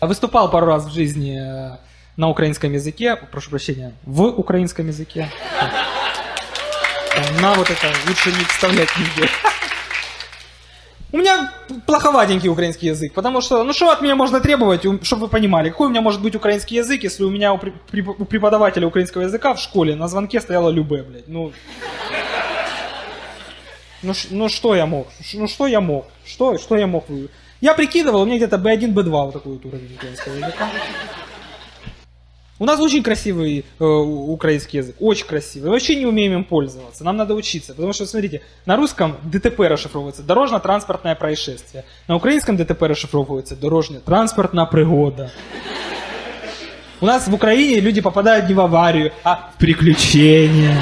Выступал 0.00 0.50
пару 0.50 0.66
раз 0.66 0.84
в 0.84 0.92
жизни 0.92 1.38
э, 1.40 1.78
на 2.16 2.28
украинском 2.28 2.72
языке, 2.72 3.16
прошу 3.16 3.50
прощения, 3.50 3.94
в 4.04 4.24
украинском 4.24 4.86
языке. 4.86 5.30
На 7.40 7.54
вот 7.54 7.68
это 7.68 7.92
лучше 8.06 8.30
не 8.30 8.44
вставлять 8.44 8.90
нигде. 8.96 9.28
У 11.10 11.16
меня 11.16 11.50
плоховатенький 11.86 12.50
украинский 12.50 12.88
язык, 12.88 13.14
потому 13.14 13.40
что, 13.40 13.64
ну 13.64 13.72
что 13.72 13.90
от 13.90 14.02
меня 14.02 14.14
можно 14.14 14.40
требовать, 14.40 14.82
чтобы 15.02 15.22
вы 15.22 15.28
понимали, 15.28 15.70
какой 15.70 15.86
у 15.86 15.90
меня 15.90 16.02
может 16.02 16.20
быть 16.20 16.34
украинский 16.36 16.76
язык, 16.76 17.02
если 17.02 17.24
у 17.24 17.30
меня 17.30 17.54
у, 17.54 17.58
преподавателя 17.58 18.86
украинского 18.86 19.22
языка 19.22 19.54
в 19.54 19.58
школе 19.58 19.94
на 19.94 20.06
звонке 20.08 20.38
стояла 20.40 20.68
любе, 20.68 21.02
блядь, 21.02 21.28
ну... 21.28 21.52
Ну, 24.02 24.12
ну 24.30 24.48
что 24.48 24.76
я 24.76 24.86
мог? 24.86 25.08
Ну 25.32 25.48
что 25.48 25.66
я 25.66 25.80
мог? 25.80 26.06
Что, 26.24 26.58
что 26.58 26.76
я 26.76 26.86
мог? 26.86 27.06
Я 27.60 27.74
прикидывал, 27.74 28.22
у 28.22 28.26
меня 28.26 28.36
где-то 28.36 28.56
B1, 28.56 28.92
B2 28.92 29.10
вот 29.10 29.32
такой 29.32 29.54
вот 29.54 29.64
уровень 29.64 29.94
украинского 29.96 30.34
языка. 30.34 30.68
У 32.60 32.64
нас 32.64 32.80
очень 32.80 33.04
красивый 33.04 33.64
э, 33.78 33.84
украинский 33.84 34.78
язык, 34.78 34.96
очень 34.98 35.26
красивый. 35.26 35.70
Вообще 35.70 35.94
не 35.94 36.06
умеем 36.06 36.32
им 36.32 36.44
пользоваться. 36.44 37.04
Нам 37.04 37.16
надо 37.16 37.34
учиться. 37.34 37.72
Потому 37.72 37.92
что, 37.92 38.04
смотрите, 38.04 38.42
на 38.66 38.76
русском 38.76 39.16
ДТП 39.22 39.60
расшифровывается 39.60 40.22
дорожно-транспортное 40.22 41.14
происшествие. 41.14 41.84
На 42.08 42.16
украинском 42.16 42.56
ДТП 42.56 42.82
расшифровывается 42.82 43.54
дорожно-транспортная 43.54 44.66
пригода. 44.66 45.30
У 47.00 47.06
нас 47.06 47.28
в 47.28 47.34
Украине 47.34 47.78
люди 47.78 48.00
попадают 48.00 48.48
не 48.48 48.54
в 48.54 48.60
аварию, 48.60 49.12
а 49.22 49.52
в 49.54 49.58
приключения. 49.58 50.76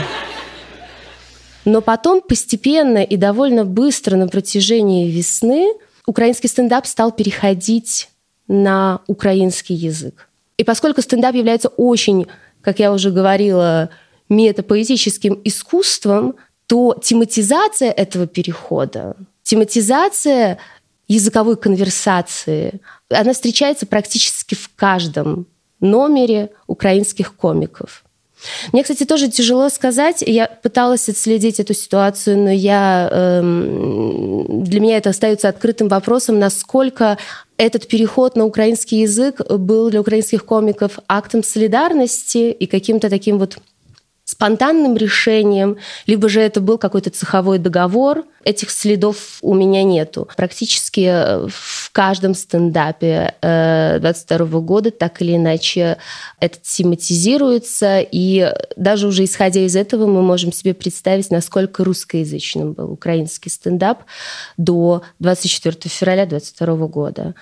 Но 1.67 1.83
потом 1.83 2.23
постепенно 2.23 3.03
и 3.03 3.19
довольно 3.19 3.67
быстро 3.67 4.17
на 4.17 4.29
протяжении 4.29 5.11
весны 5.11 5.75
украинский 6.07 6.49
стендап 6.49 6.87
стал 6.87 7.13
переходить 7.13 8.09
на 8.49 9.01
украинский 9.09 9.75
язык. 9.75 10.26
И 10.57 10.65
поскольку 10.65 11.03
стендап 11.03 11.35
является 11.35 11.69
очень, 11.69 12.27
как 12.63 12.79
я 12.79 12.93
уже 12.93 13.11
говорила, 13.11 13.91
метапоэтическим 14.29 15.41
искусством, 15.45 16.37
то 16.67 16.99
тематизация 17.03 17.91
этого 17.91 18.27
перехода, 18.27 19.17
тематизация 19.43 20.59
языковой 21.07 21.57
конверсации, 21.57 22.81
она 23.09 23.33
встречается 23.33 23.87
практически 23.87 24.55
в 24.55 24.71
каждом 24.75 25.47
номере 25.81 26.51
украинских 26.67 27.37
комиков. 27.37 28.03
Мне, 28.73 28.83
кстати, 28.83 29.05
тоже 29.05 29.29
тяжело 29.29 29.69
сказать. 29.69 30.23
Я 30.27 30.47
пыталась 30.47 31.09
отследить 31.09 31.59
эту 31.59 31.75
ситуацию, 31.75 32.39
но 32.39 32.51
я, 32.51 33.09
эм, 33.11 34.65
для 34.65 34.81
меня 34.81 34.99
это 34.99 35.11
остается 35.11 35.49
открытым 35.49 35.89
вопросом, 35.89 36.39
насколько 36.39 37.19
этот 37.59 37.89
переход 37.89 38.37
на 38.37 38.45
украинский 38.45 39.01
язык 39.01 39.41
был 39.51 39.91
для 39.91 40.01
украинских 40.01 40.45
комиков 40.45 40.99
актом 41.09 41.43
солидарности 41.43 42.51
и 42.51 42.67
каким-то 42.67 43.09
таким 43.09 43.39
вот 43.39 43.59
спонтанным 44.37 44.99
решением, 44.99 45.79
либо 46.07 46.29
же 46.29 46.43
это 46.43 46.61
был 46.61 46.77
какой-то 46.77 47.09
цеховой 47.09 47.59
договор. 47.59 48.25
Этих 48.45 48.71
следов 48.71 49.39
у 49.41 49.55
меня 49.55 49.83
нету. 49.83 50.29
Практически 50.37 51.01
э, 51.01 51.49
в 51.49 51.91
каждом 51.91 52.35
стендапе 52.35 53.35
22 53.41 54.37
э, 54.37 54.61
года 54.61 54.91
так 54.91 55.23
или 55.23 55.37
иначе 55.37 55.97
это 56.39 56.59
тематизируется, 56.63 58.01
и 58.01 58.53
даже 58.77 59.09
уже 59.09 59.25
исходя 59.25 59.63
из 59.63 59.75
этого 59.75 60.07
мы 60.07 60.21
можем 60.21 60.53
себе 60.53 60.75
представить, 60.75 61.31
насколько 61.31 61.83
русскоязычным 61.83 62.75
был 62.75 62.93
украинский 62.93 63.51
стендап 63.51 64.05
до 64.59 65.03
24 65.19 65.77
февраля 65.87 66.27
22 66.27 66.87
года. 66.89 67.35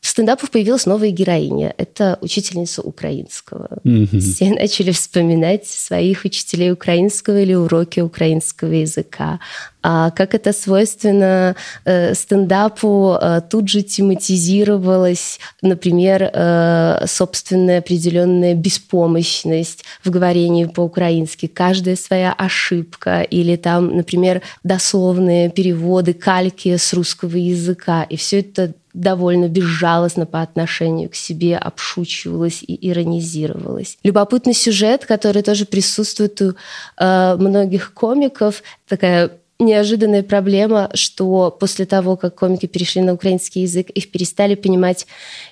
В 0.00 0.06
стендапах 0.06 0.50
появилась 0.50 0.86
новая 0.86 1.10
героиня. 1.10 1.74
Это 1.76 2.18
учительница 2.20 2.82
украинского. 2.82 3.68
Mm-hmm. 3.84 4.20
Все 4.20 4.50
начали 4.50 4.92
вспоминать 4.92 5.66
своих 5.66 6.24
учителей 6.24 6.72
украинского 6.72 7.40
или 7.40 7.54
уроки 7.54 8.00
украинского 8.00 8.72
языка. 8.72 9.40
А 9.82 10.10
как 10.10 10.34
это 10.34 10.52
свойственно 10.52 11.56
э, 11.84 12.14
стендапу, 12.14 13.16
э, 13.20 13.40
тут 13.48 13.68
же 13.68 13.82
тематизировалась, 13.82 15.38
например, 15.62 16.30
э, 16.32 17.04
собственная 17.06 17.78
определенная 17.78 18.54
беспомощность 18.54 19.84
в 20.04 20.10
говорении 20.10 20.64
по-украински, 20.64 21.46
каждая 21.46 21.96
своя 21.96 22.32
ошибка 22.32 23.22
или 23.22 23.56
там, 23.56 23.96
например, 23.96 24.42
дословные 24.64 25.48
переводы, 25.48 26.12
кальки 26.12 26.76
с 26.76 26.92
русского 26.92 27.36
языка. 27.36 28.02
И 28.02 28.16
все 28.16 28.40
это 28.40 28.74
довольно 28.94 29.48
безжалостно 29.48 30.26
по 30.26 30.42
отношению 30.42 31.10
к 31.10 31.14
себе 31.14 31.56
обшучивалось 31.56 32.62
и 32.62 32.90
иронизировалось. 32.90 33.98
Любопытный 34.02 34.54
сюжет, 34.54 35.06
который 35.06 35.42
тоже 35.42 35.64
присутствует 35.64 36.40
у 36.40 36.54
э, 36.96 37.36
многих 37.36 37.92
комиков, 37.92 38.62
такая 38.86 39.32
неожиданная 39.58 40.22
проблема, 40.22 40.90
что 40.94 41.50
после 41.50 41.84
того, 41.84 42.16
как 42.16 42.36
комики 42.36 42.66
перешли 42.66 43.02
на 43.02 43.14
украинский 43.14 43.62
язык, 43.62 43.90
их 43.90 44.10
перестали 44.10 44.54
понимать 44.54 45.06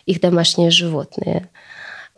их 0.06 0.20
домашние 0.20 0.70
животные. 0.70 1.48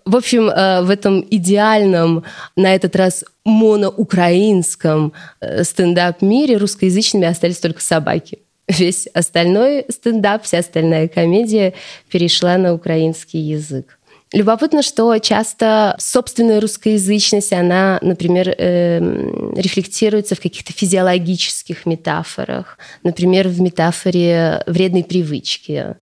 В 0.04 0.16
общем, 0.16 0.48
э, 0.48 0.82
в 0.82 0.90
этом 0.90 1.24
идеальном, 1.30 2.24
на 2.56 2.74
этот 2.74 2.96
раз 2.96 3.24
моноукраинском 3.44 5.12
э, 5.40 5.64
стендап-мире 5.64 6.56
русскоязычными 6.56 7.26
остались 7.26 7.58
только 7.58 7.82
собаки 7.82 8.38
Весь 8.67 9.07
остальной 9.07 9.85
стендап, 9.89 10.43
вся 10.43 10.59
остальная 10.59 11.07
комедия 11.07 11.73
перешла 12.09 12.57
на 12.57 12.73
украинский 12.73 13.39
язык. 13.39 13.99
Любопытно, 14.33 14.81
что 14.81 15.19
часто 15.19 15.95
собственная 15.99 16.59
русскоязычность, 16.59 17.53
она, 17.53 17.99
например, 18.01 18.49
э, 18.49 18.99
рефлектируется 19.55 20.33
в 20.33 20.39
каких-то 20.39 20.73
физиологических 20.73 21.85
метафорах. 21.85 22.79
Например, 23.03 23.47
в 23.47 23.61
метафоре 23.61 24.63
вредной 24.65 25.03
привычки. 25.03 25.95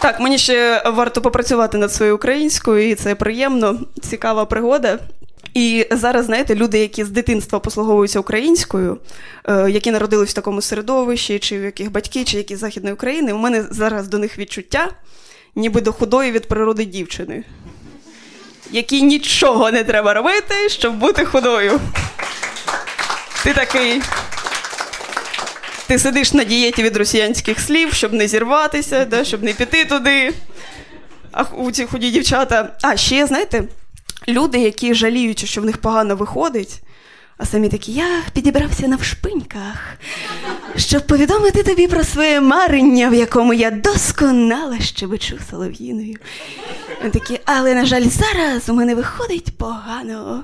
Так, 0.00 0.20
мені 0.20 0.38
ще 0.38 0.82
варто 0.86 1.20
попрацювати 1.20 1.78
над 1.78 1.92
своєю 1.92 2.16
українською, 2.16 2.90
і 2.90 2.94
це 2.94 3.14
приємно, 3.14 3.80
цікава 4.02 4.44
пригода. 4.44 4.98
І 5.53 5.87
зараз, 5.91 6.25
знаєте, 6.25 6.55
люди, 6.55 6.79
які 6.79 7.03
з 7.03 7.09
дитинства 7.09 7.59
послуговуються 7.59 8.19
українською, 8.19 8.97
е, 9.45 9.71
які 9.71 9.91
народились 9.91 10.29
в 10.29 10.33
такому 10.33 10.61
середовищі, 10.61 11.39
чи 11.39 11.59
в 11.59 11.63
яких 11.63 11.91
батьки, 11.91 12.23
чи 12.23 12.37
які 12.37 12.55
з 12.55 12.59
Західної 12.59 12.93
України, 12.93 13.33
у 13.33 13.37
мене 13.37 13.65
зараз 13.71 14.07
до 14.07 14.17
них 14.17 14.37
відчуття, 14.37 14.89
ніби 15.55 15.81
до 15.81 15.93
худої 15.93 16.31
від 16.31 16.47
природи 16.47 16.85
дівчини, 16.85 17.43
якій 18.71 19.01
нічого 19.01 19.71
не 19.71 19.83
треба 19.83 20.13
робити, 20.13 20.69
щоб 20.69 20.97
бути 20.97 21.25
худою. 21.25 21.79
Ти 23.43 23.53
такий. 23.53 24.01
Ти 25.87 25.99
сидиш 25.99 26.33
на 26.33 26.43
дієті 26.43 26.83
від 26.83 26.97
росіянських 26.97 27.59
слів, 27.59 27.93
щоб 27.93 28.13
не 28.13 28.27
зірватися, 28.27 29.05
да, 29.05 29.23
щоб 29.23 29.43
не 29.43 29.53
піти 29.53 29.85
туди. 29.85 30.33
А 31.31 31.43
у 31.43 31.71
ці 31.71 31.85
худі 31.85 32.11
дівчата. 32.11 32.77
А 32.81 32.97
ще, 32.97 33.27
знаєте, 33.27 33.63
люди, 34.29 34.59
які 34.59 34.93
жаліють, 34.93 35.45
що 35.45 35.61
в 35.61 35.65
них 35.65 35.77
погано 35.77 36.15
виходить, 36.15 36.81
а 37.37 37.45
самі 37.45 37.69
такі, 37.69 37.91
я 37.91 38.05
підібрався 38.33 38.87
на 38.87 38.95
вшпиньках, 38.95 39.97
щоб 40.75 41.07
повідомити 41.07 41.63
тобі 41.63 41.87
про 41.87 42.03
своє 42.03 42.41
марення, 42.41 43.09
в 43.09 43.13
якому 43.13 43.53
я 43.53 43.71
досконало 43.71 44.79
щебечу 44.79 45.37
солов'їною. 45.49 46.17
Такі, 47.13 47.39
але, 47.45 47.73
на 47.73 47.85
жаль, 47.85 48.03
зараз 48.03 48.69
у 48.69 48.73
мене 48.73 48.95
виходить 48.95 49.57
погано. 49.57 50.43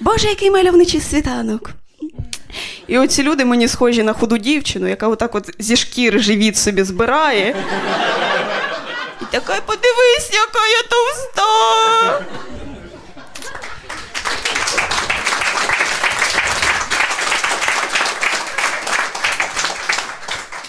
Боже, 0.00 0.28
який 0.28 0.50
мальовничий 0.50 1.00
світанок. 1.00 1.70
І 2.86 2.98
оці 2.98 3.22
люди 3.22 3.44
мені 3.44 3.68
схожі 3.68 4.02
на 4.02 4.12
худу 4.12 4.38
дівчину, 4.38 4.88
яка 4.88 5.08
отак 5.08 5.34
от 5.34 5.50
зі 5.58 5.76
шкіри 5.76 6.18
живіт 6.18 6.56
собі 6.56 6.82
збирає. 6.82 7.56
І 9.22 9.24
така, 9.30 9.60
подивись, 9.66 10.30
яка 10.32 10.66
я 10.66 10.82
товста. 10.82 12.49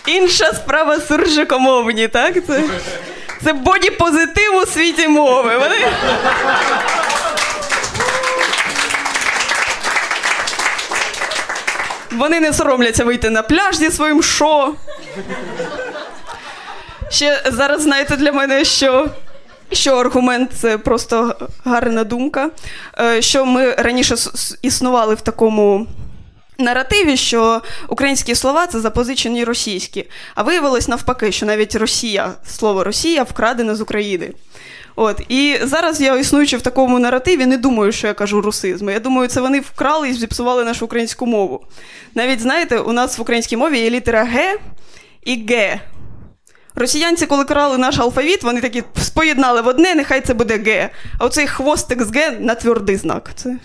Інша 0.05 0.53
справа 0.53 0.99
суржикомовні, 0.99 2.07
так? 2.07 2.33
Це 2.47 2.63
це 3.43 3.53
боді-позитив 3.53 4.55
у 4.63 4.65
світі 4.65 5.07
мови. 5.07 5.57
Вони... 5.57 5.75
Вони 12.11 12.39
не 12.39 12.53
соромляться 12.53 13.05
вийти 13.05 13.29
на 13.29 13.41
пляж 13.41 13.75
зі 13.75 13.91
своїм 13.91 14.23
шо. 14.23 14.73
Ще 17.09 17.43
зараз 17.45 17.81
знаєте 17.81 18.17
для 18.17 18.31
мене, 18.31 18.65
що 18.65 19.07
що 19.71 19.95
аргумент 19.95 20.51
це 20.61 20.77
просто 20.77 21.35
гарна 21.65 22.03
думка. 22.03 22.49
Е, 22.99 23.21
що 23.21 23.45
ми 23.45 23.71
раніше 23.71 24.15
існували 24.61 25.15
в 25.15 25.21
такому 25.21 25.87
наративі, 26.61 27.17
що 27.17 27.61
українські 27.87 28.35
слова 28.35 28.67
це 28.67 28.79
запозичені 28.79 29.43
російські. 29.43 30.05
А 30.35 30.43
виявилось 30.43 30.87
навпаки, 30.87 31.31
що 31.31 31.45
навіть 31.45 31.75
Росія, 31.75 32.33
слово 32.47 32.83
Росія 32.83 33.23
вкрадене 33.23 33.75
з 33.75 33.81
України. 33.81 34.31
От 34.95 35.21
і 35.29 35.57
зараз 35.63 36.01
я 36.01 36.15
існуючи 36.15 36.57
в 36.57 36.61
такому 36.61 36.99
наративі, 36.99 37.45
не 37.45 37.57
думаю, 37.57 37.91
що 37.91 38.07
я 38.07 38.13
кажу 38.13 38.41
русизми. 38.41 38.93
Я 38.93 38.99
думаю, 38.99 39.27
це 39.27 39.41
вони 39.41 39.59
вкрали 39.59 40.09
і 40.09 40.13
зіпсували 40.13 40.63
нашу 40.63 40.85
українську 40.85 41.25
мову. 41.25 41.65
Навіть 42.15 42.41
знаєте, 42.41 42.79
у 42.79 42.91
нас 42.91 43.17
в 43.17 43.21
українській 43.21 43.57
мові 43.57 43.79
є 43.79 43.89
літера 43.89 44.23
Г 44.23 44.59
і 45.25 45.45
Г. 45.49 45.79
Росіянці, 46.78 47.26
коли 47.26 47.44
крали 47.44 47.78
наш 47.78 47.98
алфавіт, 47.98 48.42
вони 48.42 48.60
такі 48.60 48.82
споєднали 49.02 49.60
в 49.60 49.66
одне, 49.66 49.94
нехай 49.94 50.20
це 50.20 50.34
буде 50.34 50.58
Г. 50.58 50.90
А 51.18 51.24
оцей 51.24 51.46
хвостик 51.46 52.02
з 52.02 52.10
Г 52.10 52.30
на 52.40 52.54
твердий 52.54 52.96
знак. 52.96 53.30
Це... 53.34 53.56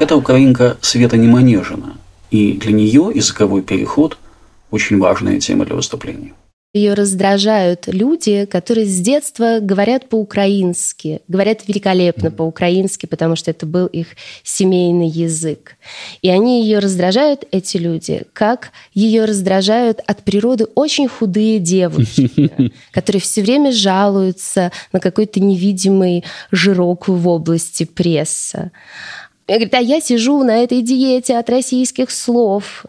Эта 0.00 0.14
украинка 0.14 0.76
Света 0.80 1.16
Неманежина, 1.16 1.96
и 2.32 2.52
для 2.52 2.72
нее 2.72 3.12
языковой 3.14 3.62
переход – 3.62 4.70
очень 4.70 4.98
важная 4.98 5.40
тема 5.40 5.64
для 5.64 5.76
выступления. 5.76 6.30
Ее 6.71 6.93
раздражают 6.93 7.87
люди, 7.87 8.45
которые 8.45 8.85
с 8.85 8.99
детства 8.99 9.57
говорят 9.59 10.07
по-украински, 10.07 11.21
говорят 11.27 11.67
великолепно 11.67 12.29
по-украински, 12.29 13.07
потому 13.07 13.35
что 13.35 13.49
это 13.49 13.65
был 13.65 13.87
их 13.87 14.09
семейный 14.43 15.07
язык. 15.07 15.77
И 16.21 16.29
они 16.29 16.61
ее 16.63 16.77
раздражают, 16.77 17.45
эти 17.49 17.77
люди, 17.77 18.21
как 18.33 18.69
ее 18.93 19.25
раздражают 19.25 19.99
от 20.05 20.21
природы 20.21 20.65
очень 20.75 21.07
худые 21.07 21.57
девушки, 21.57 22.51
которые 22.91 23.19
все 23.19 23.41
время 23.41 23.71
жалуются 23.71 24.71
на 24.93 24.99
какой-то 24.99 25.39
невидимый 25.39 26.23
жирок 26.51 27.07
в 27.07 27.27
области 27.27 27.85
пресса. 27.85 28.71
Я 29.47 29.55
говорю, 29.55 29.71
а 29.73 29.81
я 29.81 30.01
сижу 30.01 30.43
на 30.43 30.57
этой 30.57 30.83
диете 30.83 31.39
от 31.39 31.49
российских 31.49 32.11
слов, 32.11 32.85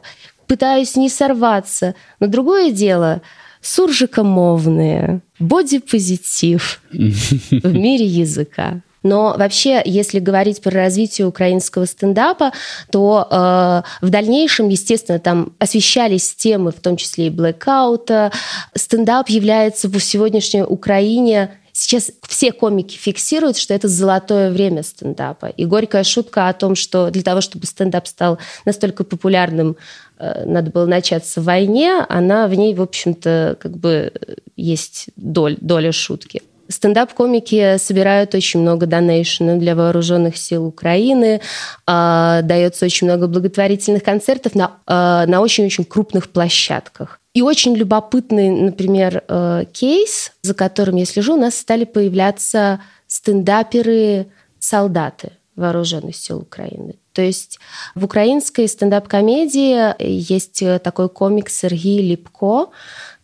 пытаюсь 0.47 0.97
не 0.97 1.09
сорваться. 1.09 1.95
Но 2.19 2.27
другое 2.27 2.73
дело— 2.73 3.23
суржикомовные, 3.61 5.21
бодипозитив 5.39 6.81
в 6.91 7.73
мире 7.73 8.07
языка. 8.07 8.83
Но 9.03 9.35
вообще, 9.39 9.81
если 9.85 10.19
говорить 10.19 10.61
про 10.61 10.71
развитие 10.71 11.27
украинского 11.27 11.87
стендапа, 11.87 12.53
то 12.91 13.27
э, 13.31 14.07
в 14.07 14.11
дальнейшем, 14.11 14.69
естественно, 14.69 15.19
там 15.19 15.53
освещались 15.59 16.35
темы, 16.35 16.71
в 16.71 16.81
том 16.81 16.97
числе 16.97 17.29
и 17.29 17.31
блэкаута. 17.31 18.31
Стендап 18.75 19.29
является 19.31 19.89
в 19.89 19.99
сегодняшней 20.01 20.63
Украине 20.63 21.51
Сейчас 21.81 22.13
все 22.29 22.53
комики 22.53 22.95
фиксируют, 22.95 23.57
что 23.57 23.73
это 23.73 23.89
золотое 23.89 24.51
время 24.51 24.83
стендапа. 24.83 25.47
И 25.47 25.65
горькая 25.65 26.05
шутка 26.05 26.51
о 26.51 26.53
том, 26.53 26.75
что 26.75 27.09
для 27.09 27.23
того, 27.23 27.41
чтобы 27.41 27.65
стендап 27.65 28.07
стал 28.07 28.39
настолько 28.67 29.03
популярным, 29.03 29.79
э, 30.19 30.45
надо 30.45 30.71
было 30.71 30.85
начаться 30.85 31.41
в 31.41 31.45
войне, 31.45 32.05
она 32.11 32.49
в 32.49 32.55
ней, 32.55 32.75
в 32.75 32.83
общем-то, 32.83 33.57
как 33.59 33.79
бы 33.79 34.13
есть 34.57 35.07
доль, 35.17 35.57
доля 35.59 35.91
шутки. 35.91 36.43
Стендап-комики 36.69 37.79
собирают 37.79 38.35
очень 38.35 38.61
много 38.61 38.85
донейшенов 38.85 39.59
для 39.59 39.75
вооруженных 39.75 40.37
сил 40.37 40.67
Украины, 40.67 41.41
э, 41.87 42.41
дается 42.43 42.85
очень 42.85 43.07
много 43.07 43.27
благотворительных 43.27 44.03
концертов 44.03 44.55
на, 44.55 44.81
э, 44.87 45.25
на 45.27 45.41
очень-очень 45.41 45.87
крупных 45.87 46.29
площадках. 46.29 47.20
И 47.33 47.43
очень 47.43 47.77
любопытный, 47.77 48.51
например, 48.51 49.23
э, 49.29 49.67
кейс, 49.73 50.33
за 50.43 50.55
которым 50.55 50.97
я 50.97 51.05
слежу, 51.05 51.35
у 51.35 51.41
нас 51.41 51.57
стали 51.57 51.85
появляться 51.85 52.81
стендаперы-солдаты 53.07 55.31
вооруженных 55.55 56.17
сил 56.17 56.39
Украины. 56.39 56.97
То 57.13 57.23
есть 57.23 57.61
в 57.95 58.05
украинской 58.05 58.67
стендап-комедии 58.67 59.95
есть 60.03 60.65
такой 60.83 61.09
комик 61.09 61.51
Сергей 61.51 62.03
Липко, 62.03 62.71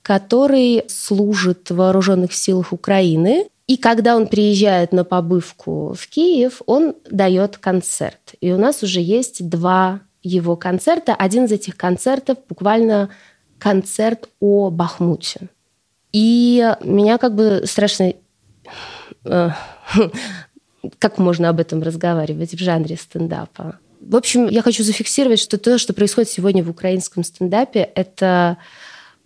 который 0.03 0.85
служит 0.89 1.71
в 1.71 1.77
вооруженных 1.77 2.33
силах 2.33 2.73
Украины. 2.73 3.49
И 3.67 3.77
когда 3.77 4.15
он 4.15 4.29
приезжает 4.29 4.93
на 4.93 5.03
побывку 5.05 5.97
в 5.99 6.07
Киев, 6.09 6.63
он 6.67 6.95
дает 7.11 7.59
концерт. 7.59 8.35
И 8.41 8.53
у 8.53 8.59
нас 8.59 8.85
уже 8.85 9.01
есть 9.01 9.49
два 9.49 10.03
его 10.23 10.55
концерта. 10.57 11.13
Один 11.15 11.47
из 11.47 11.53
этих 11.53 11.77
концертов 11.77 12.39
буквально 12.49 13.11
концерт 13.59 14.29
о 14.41 14.71
Бахмуте. 14.71 15.49
И 16.13 16.75
меня 16.83 17.19
как 17.19 17.35
бы 17.35 17.63
страшно... 17.67 18.15
Э, 19.25 19.51
как 20.99 21.19
можно 21.19 21.49
об 21.49 21.61
этом 21.61 21.83
разговаривать 21.83 22.55
в 22.55 22.59
жанре 22.59 22.97
стендапа? 22.97 23.79
В 24.01 24.15
общем, 24.15 24.47
я 24.47 24.63
хочу 24.63 24.83
зафиксировать, 24.83 25.41
что 25.41 25.59
то, 25.59 25.79
что 25.79 25.93
происходит 25.93 26.31
сегодня 26.31 26.63
в 26.63 26.71
украинском 26.71 27.25
стендапе, 27.25 27.81
это 27.81 28.59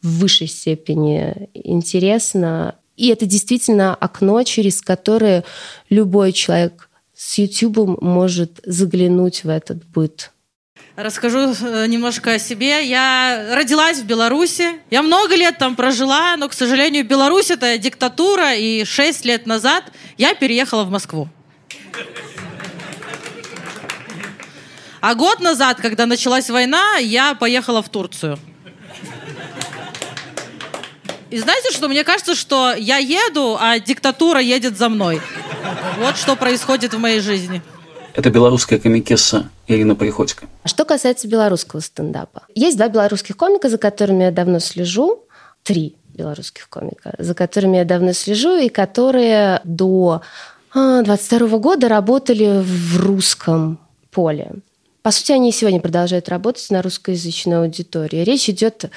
в 0.02 0.20
высшей 0.20 0.46
степени 0.46 1.48
интересно. 1.52 2.76
И 2.96 3.08
это 3.08 3.26
действительно 3.26 3.94
окно, 3.94 4.42
через 4.42 4.80
которое 4.80 5.44
любой 5.90 6.32
человек 6.32 6.88
с 7.14 7.38
YouTube 7.38 8.00
может 8.00 8.60
заглянуть 8.64 9.44
в 9.44 9.48
этот 9.48 9.84
быт. 9.86 10.32
Расскажу 11.02 11.54
э, 11.62 11.86
немножко 11.86 12.32
о 12.32 12.38
себе. 12.38 12.84
Я 12.86 13.54
родилась 13.54 14.00
в 14.00 14.04
Беларуси. 14.04 14.80
Я 14.90 15.00
много 15.00 15.34
лет 15.34 15.56
там 15.56 15.74
прожила, 15.74 16.36
но, 16.36 16.46
к 16.46 16.52
сожалению, 16.52 17.06
Беларусь— 17.06 17.50
это 17.52 17.78
диктатура, 17.78 18.54
и 18.54 18.84
шесть 18.84 19.24
лет 19.24 19.46
назад 19.46 19.84
я 20.18 20.34
переехала 20.34 20.84
в 20.84 20.90
Москву. 20.90 21.28
А 25.00 25.14
год 25.14 25.40
назад, 25.40 25.78
когда 25.80 26.04
началась 26.04 26.50
война, 26.50 26.96
я 26.96 27.34
поехала 27.34 27.82
в 27.82 27.88
Турцию. 27.88 28.38
И 31.30 31.38
знаете 31.38 31.72
что? 31.72 31.88
Мне 31.88 32.04
кажется, 32.04 32.34
что 32.34 32.74
я 32.74 32.98
еду, 32.98 33.56
а 33.58 33.78
диктатура 33.78 34.40
едет 34.40 34.76
за 34.76 34.90
мной. 34.90 35.22
Вот 35.96 36.18
что 36.18 36.36
происходит 36.36 36.92
в 36.92 36.98
моей 36.98 37.20
жизни. 37.20 37.62
Это 38.14 38.30
белорусская 38.30 38.78
комикесса 38.78 39.50
Ирина 39.66 39.94
Приходько. 39.94 40.46
Что 40.64 40.84
касается 40.84 41.28
белорусского 41.28 41.80
стендапа. 41.80 42.42
Есть 42.54 42.76
два 42.76 42.88
белорусских 42.88 43.36
комика, 43.36 43.68
за 43.68 43.78
которыми 43.78 44.24
я 44.24 44.30
давно 44.30 44.58
слежу. 44.58 45.24
Три 45.62 45.96
белорусских 46.14 46.68
комика, 46.68 47.14
за 47.18 47.34
которыми 47.34 47.76
я 47.76 47.84
давно 47.84 48.12
слежу, 48.12 48.56
и 48.56 48.68
которые 48.68 49.60
до 49.64 50.22
22 50.74 51.48
а, 51.48 51.58
года 51.58 51.88
работали 51.88 52.62
в 52.62 52.98
русском 52.98 53.78
поле. 54.10 54.52
По 55.02 55.10
сути, 55.10 55.32
они 55.32 55.52
сегодня 55.52 55.80
продолжают 55.80 56.28
работать 56.28 56.68
на 56.70 56.82
русскоязычной 56.82 57.60
аудитории. 57.60 58.24
Речь 58.24 58.48
идет 58.48 58.90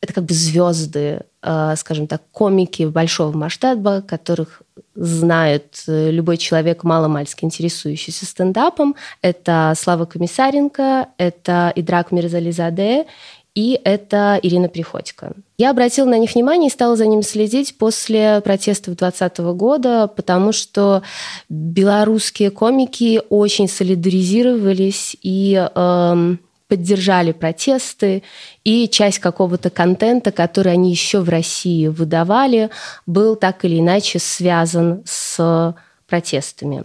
это 0.00 0.12
как 0.14 0.24
бы 0.24 0.32
звезды, 0.32 1.20
а, 1.42 1.76
скажем 1.76 2.06
так, 2.06 2.22
комики 2.32 2.84
большого 2.84 3.36
масштаба, 3.36 4.02
которых 4.02 4.62
знает 4.94 5.82
э, 5.86 6.10
любой 6.10 6.36
человек, 6.36 6.84
маломальски 6.84 7.44
интересующийся 7.44 8.26
стендапом. 8.26 8.96
Это 9.22 9.72
Слава 9.76 10.04
Комиссаренко, 10.04 11.08
это 11.16 11.72
Идрак 11.76 12.12
Мирзализаде 12.12 13.06
и 13.54 13.80
это 13.82 14.38
Ирина 14.42 14.68
Приходько. 14.68 15.32
Я 15.58 15.70
обратила 15.70 16.06
на 16.06 16.18
них 16.18 16.34
внимание 16.34 16.68
и 16.68 16.72
стала 16.72 16.96
за 16.96 17.06
ним 17.06 17.22
следить 17.22 17.76
после 17.78 18.40
протестов 18.42 18.96
2020 18.96 19.38
года, 19.56 20.06
потому 20.06 20.52
что 20.52 21.02
белорусские 21.48 22.50
комики 22.50 23.20
очень 23.28 23.68
солидаризировались 23.68 25.16
и 25.22 25.68
эм, 25.74 26.38
поддержали 26.70 27.32
протесты, 27.32 28.22
и 28.62 28.88
часть 28.88 29.18
какого-то 29.18 29.70
контента, 29.70 30.30
который 30.30 30.72
они 30.72 30.90
еще 30.92 31.18
в 31.18 31.28
России 31.28 31.88
выдавали, 31.88 32.70
был 33.06 33.34
так 33.34 33.64
или 33.64 33.80
иначе 33.80 34.20
связан 34.20 35.02
с 35.04 35.74
протестами. 36.06 36.84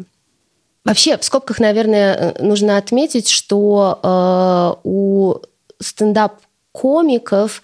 Вообще, 0.84 1.18
в 1.18 1.24
скобках, 1.24 1.60
наверное, 1.60 2.16
э, 2.16 2.44
нужно 2.44 2.78
отметить, 2.78 3.30
что 3.30 4.00
э, 4.02 4.82
у 4.84 5.36
стендап-комиков 5.80 7.62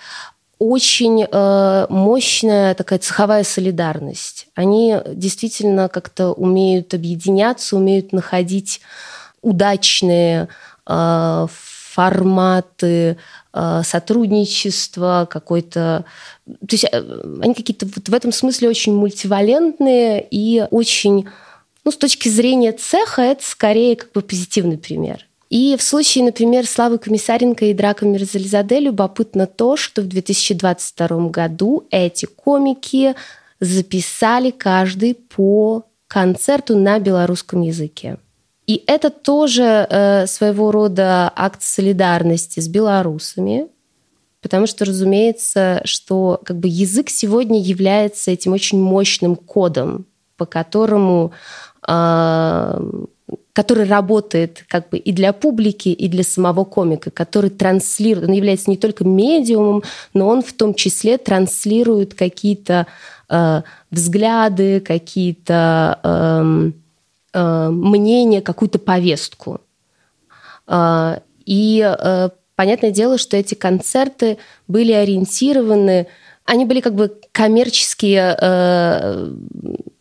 очень 0.60 1.26
э, 1.32 1.86
мощная 1.90 2.76
такая 2.76 3.00
цеховая 3.00 3.44
солидарность. 3.44 4.48
Они 4.54 4.96
действительно 5.08 5.90
как-то 5.90 6.34
умеют 6.34 6.94
объединяться, 6.94 7.78
умеют 7.78 8.14
находить 8.14 8.82
удачные 9.42 10.50
э, 10.88 11.48
форматы 11.94 13.18
э, 13.54 13.82
сотрудничества, 13.84 15.28
какой-то... 15.30 16.06
То 16.46 16.72
есть 16.72 16.86
э, 16.86 17.40
они 17.42 17.54
какие-то 17.54 17.86
вот 17.86 18.08
в 18.08 18.14
этом 18.14 18.32
смысле 18.32 18.70
очень 18.70 18.96
мультивалентные 18.96 20.26
и 20.30 20.66
очень... 20.72 21.28
Ну, 21.84 21.92
с 21.92 21.98
точки 21.98 22.30
зрения 22.30 22.72
цеха, 22.72 23.24
это 23.24 23.44
скорее 23.44 23.96
как 23.96 24.12
бы 24.12 24.22
позитивный 24.22 24.78
пример. 24.78 25.26
И 25.50 25.76
в 25.78 25.84
случае, 25.84 26.24
например, 26.24 26.66
Славы 26.66 26.98
Комиссаренко 26.98 27.66
и 27.66 27.74
Драка 27.74 28.06
Мирзализаде 28.06 28.80
любопытно 28.80 29.48
то, 29.48 29.76
что 29.76 30.02
в 30.02 30.08
2022 30.08 31.30
году 31.30 31.88
эти 31.92 32.26
комики 32.26 33.16
записали 33.60 34.52
каждый 34.52 35.16
по 35.16 35.84
концерту 36.08 36.78
на 36.78 37.00
белорусском 37.00 37.62
языке. 37.62 38.18
И 38.72 38.86
это 38.88 39.10
тоже 39.10 39.86
э, 39.90 40.28
своего 40.28 40.72
рода 40.72 41.30
акт 41.36 41.62
солидарности 41.62 42.62
с 42.62 42.70
белорусами, 42.70 43.68
потому 44.42 44.66
что, 44.66 44.86
разумеется, 44.86 45.82
что 45.84 46.40
как 46.46 46.56
бы 46.58 46.70
язык 46.70 47.10
сегодня 47.10 47.60
является 47.60 48.32
этим 48.32 48.54
очень 48.54 48.82
мощным 48.82 49.36
кодом, 49.36 50.06
по 50.38 50.46
которому 50.46 51.34
э, 51.86 52.92
который 53.52 53.86
работает 53.86 54.64
как 54.70 54.88
бы 54.88 55.00
и 55.00 55.12
для 55.12 55.34
публики, 55.34 55.90
и 55.90 56.08
для 56.08 56.24
самого 56.24 56.64
комика, 56.64 57.12
который 57.12 57.50
транслирует, 57.50 58.30
он 58.30 58.36
является 58.36 58.70
не 58.70 58.78
только 58.78 59.04
медиумом, 59.04 59.84
но 60.14 60.30
он 60.30 60.42
в 60.42 60.54
том 60.54 60.76
числе 60.76 61.18
транслирует 61.18 62.14
какие-то 62.14 62.88
э, 63.28 63.64
взгляды, 63.90 64.80
какие-то 64.80 66.00
э, 66.04 66.72
Э, 67.34 67.70
мнение, 67.70 68.42
какую-то 68.42 68.78
повестку. 68.78 69.62
Э, 70.68 71.20
и 71.46 71.82
э, 71.82 72.30
понятное 72.58 72.92
дело, 72.92 73.18
что 73.18 73.38
эти 73.38 73.56
концерты 73.56 74.38
были 74.68 74.92
ориентированы, 74.92 76.08
они 76.44 76.66
были 76.66 76.82
как 76.82 76.96
бы 76.96 77.18
коммерческие, 77.32 78.36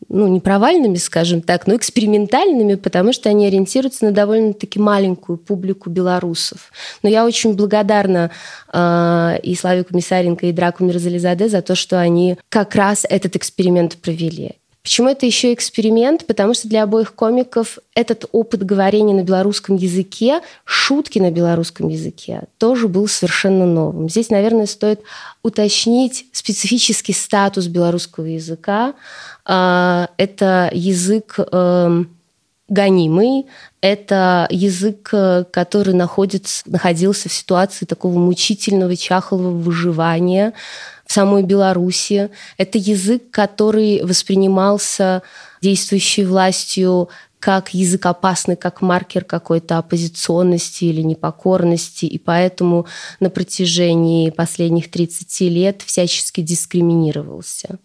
ну, 0.08 0.26
не 0.26 0.40
провальными, 0.40 0.96
скажем 0.96 1.42
так, 1.42 1.68
но 1.68 1.76
экспериментальными, 1.76 2.74
потому 2.74 3.12
что 3.12 3.28
они 3.28 3.46
ориентируются 3.46 4.06
на 4.06 4.10
довольно-таки 4.10 4.80
маленькую 4.80 5.38
публику 5.38 5.90
белорусов. 5.90 6.72
Но 7.02 7.08
я 7.08 7.24
очень 7.24 7.54
благодарна 7.54 8.32
и 8.72 9.54
Славе 9.54 9.84
Комиссаренко, 9.84 10.46
и 10.46 10.52
Драку 10.52 10.82
Мирзализаде 10.82 11.48
за 11.48 11.62
то, 11.62 11.76
что 11.76 12.00
они 12.00 12.36
как 12.48 12.74
раз 12.74 13.06
этот 13.08 13.36
эксперимент 13.36 13.98
провели. 13.98 14.56
Почему 14.90 15.08
это 15.08 15.24
еще 15.24 15.54
эксперимент? 15.54 16.26
Потому 16.26 16.52
что 16.52 16.66
для 16.66 16.82
обоих 16.82 17.14
комиков 17.14 17.78
этот 17.94 18.24
опыт 18.32 18.64
говорения 18.64 19.14
на 19.14 19.22
белорусском 19.22 19.76
языке, 19.76 20.40
шутки 20.64 21.20
на 21.20 21.30
белорусском 21.30 21.86
языке 21.86 22.42
тоже 22.58 22.88
был 22.88 23.06
совершенно 23.06 23.66
новым. 23.66 24.10
Здесь, 24.10 24.30
наверное, 24.30 24.66
стоит 24.66 25.00
уточнить 25.44 26.26
специфический 26.32 27.12
статус 27.12 27.68
белорусского 27.68 28.24
языка. 28.24 28.94
А, 29.44 30.08
это 30.16 30.70
язык 30.72 31.36
эм, 31.38 32.10
гонимый, 32.68 33.46
это 33.80 34.48
язык, 34.50 35.10
э, 35.12 35.44
который 35.52 35.94
находится, 35.94 36.62
находился 36.66 37.28
в 37.28 37.32
ситуации 37.32 37.84
такого 37.84 38.18
мучительного 38.18 38.96
чахлого 38.96 39.50
выживания, 39.50 40.52
в 41.10 41.12
самой 41.12 41.42
Беларуси. 41.42 42.30
Это 42.56 42.78
язык, 42.78 43.32
который 43.32 44.00
воспринимался 44.04 45.22
действующей 45.60 46.24
властью 46.24 47.08
как 47.40 47.74
язык 47.74 48.06
опасный, 48.06 48.54
как 48.54 48.80
маркер 48.80 49.24
какой-то 49.24 49.78
оппозиционности 49.78 50.84
или 50.84 51.02
непокорности, 51.02 52.04
и 52.04 52.16
поэтому 52.16 52.86
на 53.18 53.28
протяжении 53.28 54.30
последних 54.30 54.88
30 54.88 55.40
лет 55.50 55.82
всячески 55.84 56.42
дискриминировался. 56.42 57.80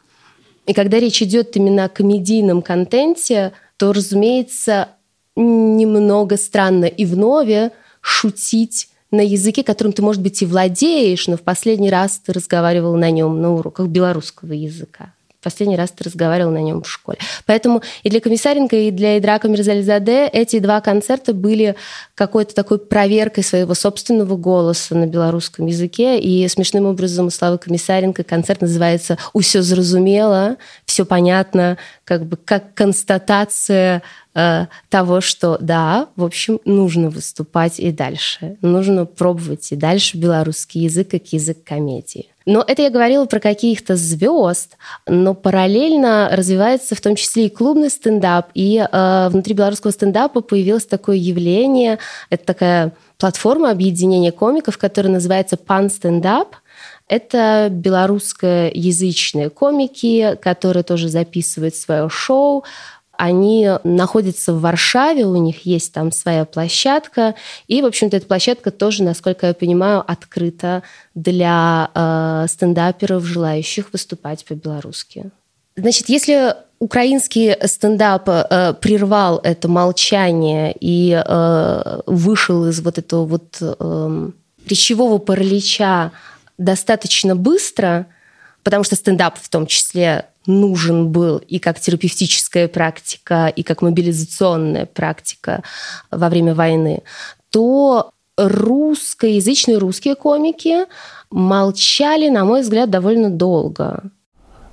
И 0.68 0.74
когда 0.74 1.00
речь 1.00 1.24
идет 1.24 1.58
именно 1.58 1.86
о 1.86 1.90
комедийном 1.90 2.62
контенте, 2.62 3.54
то, 3.78 3.92
разумеется, 3.92 4.90
немного 5.36 6.38
странно 6.38 6.86
и 6.86 7.06
вновь 7.06 7.72
шутить 8.02 8.90
на 9.12 9.22
языке, 9.22 9.64
которым 9.64 9.94
ты, 9.94 10.02
может 10.02 10.22
быть, 10.22 10.42
и 10.42 10.46
владеешь, 10.46 11.28
но 11.28 11.38
в 11.38 11.42
последний 11.42 11.90
раз 11.90 12.22
ты 12.26 12.34
разговаривал 12.34 12.96
на 12.96 13.12
нем 13.12 13.42
на 13.42 13.54
уроках 13.54 13.88
белорусского 13.88 14.54
языка. 14.54 15.14
последний 15.46 15.78
раз 15.78 15.92
ты 15.92 16.04
разговаривал 16.04 16.52
на 16.52 16.62
нем 16.62 16.82
в 16.82 16.90
школе. 16.90 17.20
Поэтому 17.46 17.84
и 18.02 18.10
для 18.10 18.20
Комиссаренко, 18.20 18.76
и 18.76 18.90
для 18.90 19.20
Идрака 19.20 19.48
Мирзализаде 19.48 20.26
эти 20.28 20.58
два 20.58 20.82
концерта 20.82 21.36
были 21.36 21.76
какой-то 22.16 22.56
такой 22.56 22.80
проверкой 22.80 23.44
своего 23.44 23.76
собственного 23.76 24.36
голоса 24.38 24.96
на 24.96 25.06
белорусском 25.06 25.68
языке. 25.68 26.20
И 26.20 26.48
смешным 26.48 26.88
образом 26.88 27.28
у 27.28 27.30
Славы 27.30 27.60
Комиссаренко 27.60 28.24
концерт 28.24 28.62
называется 28.62 29.20
«Усё 29.34 29.62
зразумело», 29.62 30.58
«Все 30.88 31.06
понятно», 31.06 31.78
как 32.06 32.26
бы 32.26 32.38
как 32.38 32.74
констатация 32.74 34.02
э, 34.36 34.68
того, 34.90 35.22
что 35.22 35.58
да, 35.60 36.10
в 36.16 36.24
общем, 36.24 36.60
нужно 36.66 37.10
выступать 37.10 37.80
и 37.80 37.92
дальше. 37.92 38.58
Нужно 38.62 39.06
пробовать 39.06 39.72
и 39.72 39.76
дальше 39.76 40.18
белорусский 40.18 40.82
язык 40.82 41.10
как 41.12 41.28
язык 41.34 41.64
комедии. 41.64 42.28
Но 42.46 42.64
это 42.66 42.84
я 42.84 42.92
говорила 42.92 43.26
про 43.26 43.40
каких-то 43.40 43.96
звезд, 43.96 44.78
но 45.08 45.34
параллельно 45.34 46.30
развивается 46.32 46.94
в 46.94 47.02
том 47.02 47.16
числе 47.16 47.48
и 47.48 47.50
клубный 47.50 47.90
стендап. 47.90 48.50
И 48.54 48.78
э, 48.78 49.30
внутри 49.30 49.56
белорусского 49.56 49.92
стендапа 49.92 50.42
появилось 50.42 50.86
такое 50.86 51.16
явление, 51.16 51.98
это 52.30 52.46
такая 52.46 52.94
платформа 53.18 53.72
объединения 53.72 54.32
комиков, 54.32 54.78
которая 54.78 55.14
называется 55.14 55.58
Пан 55.58 55.90
Стендап. 55.90 56.56
Это 57.08 57.68
белорусскоязычные 57.70 59.52
комики, 59.52 60.38
которые 60.42 60.84
тоже 60.84 61.08
записывают 61.08 61.76
свое 61.76 62.10
шоу. 62.10 62.64
Они 63.18 63.70
находятся 63.84 64.54
в 64.54 64.62
Варшаве, 64.62 65.26
у 65.26 65.36
них 65.36 65.66
есть 65.66 65.94
там 65.94 66.12
своя 66.12 66.46
площадка, 66.46 67.36
и, 67.68 67.82
в 67.82 67.86
общем-то, 67.86 68.18
эта 68.18 68.26
площадка 68.26 68.72
тоже, 68.72 69.04
насколько 69.04 69.48
я 69.48 69.54
понимаю, 69.54 70.04
открыта 70.06 70.84
для 71.14 71.90
э, 71.94 72.46
стендаперов, 72.50 73.24
желающих 73.24 73.92
выступать 73.92 74.46
по-белорусски. 74.46 75.32
Значит, 75.76 76.10
если 76.10 76.56
украинский 76.80 77.56
стендап 77.68 78.28
э, 78.28 78.74
прервал 78.80 79.40
это 79.44 79.68
молчание 79.68 80.76
и 80.80 81.12
э, 81.12 82.02
вышел 82.06 82.68
из 82.68 82.82
вот 82.82 82.98
этого 82.98 83.26
вот 83.26 83.58
э, 83.62 84.30
речевого 84.68 85.18
паралича 85.18 86.12
достаточно 86.58 87.36
быстро, 87.36 88.08
потому 88.64 88.84
что 88.84 88.96
стендап 88.96 89.38
в 89.38 89.50
том 89.50 89.68
числе 89.68 90.26
нужен 90.48 91.10
был 91.10 91.38
и 91.38 91.60
как 91.60 91.80
терапевтическая 91.80 92.68
практика, 92.68 93.48
и 93.48 93.64
как 93.64 93.82
мобилизационная 93.82 94.86
практика 94.86 95.64
во 96.12 96.30
время 96.30 96.54
войны, 96.54 97.04
то 97.50 98.12
русскоязычные 98.38 99.78
русские 99.78 100.16
комики 100.16 100.86
молчали, 101.32 102.30
на 102.30 102.46
мой 102.46 102.62
взгляд, 102.62 102.90
довольно 102.90 103.30
долго. 103.30 104.04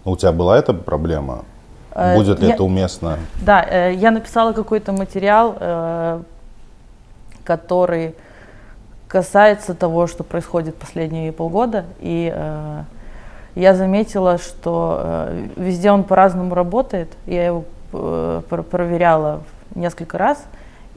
У 0.04 0.16
тебя 0.16 0.32
была 0.32 0.58
эта 0.58 0.72
проблема? 0.74 1.44
Э, 1.94 2.16
Будет 2.16 2.40
ли 2.40 2.48
я, 2.48 2.54
это 2.54 2.64
уместно? 2.64 3.18
Да, 3.40 3.64
э, 3.68 3.94
я 3.94 4.10
написала 4.10 4.52
какой-то 4.52 4.92
материал, 4.92 5.56
э, 5.58 6.22
который 7.44 8.14
касается 9.08 9.74
того, 9.74 10.06
что 10.06 10.24
происходит 10.24 10.76
последние 10.76 11.32
полгода, 11.32 11.84
и 12.00 12.32
я 13.54 13.74
заметила, 13.74 14.38
что 14.38 15.00
э, 15.02 15.46
везде 15.56 15.90
он 15.90 16.04
по-разному 16.04 16.54
работает. 16.54 17.08
Я 17.26 17.46
его 17.46 17.64
э, 17.92 18.42
проверяла 18.48 19.42
несколько 19.74 20.16
раз, 20.16 20.44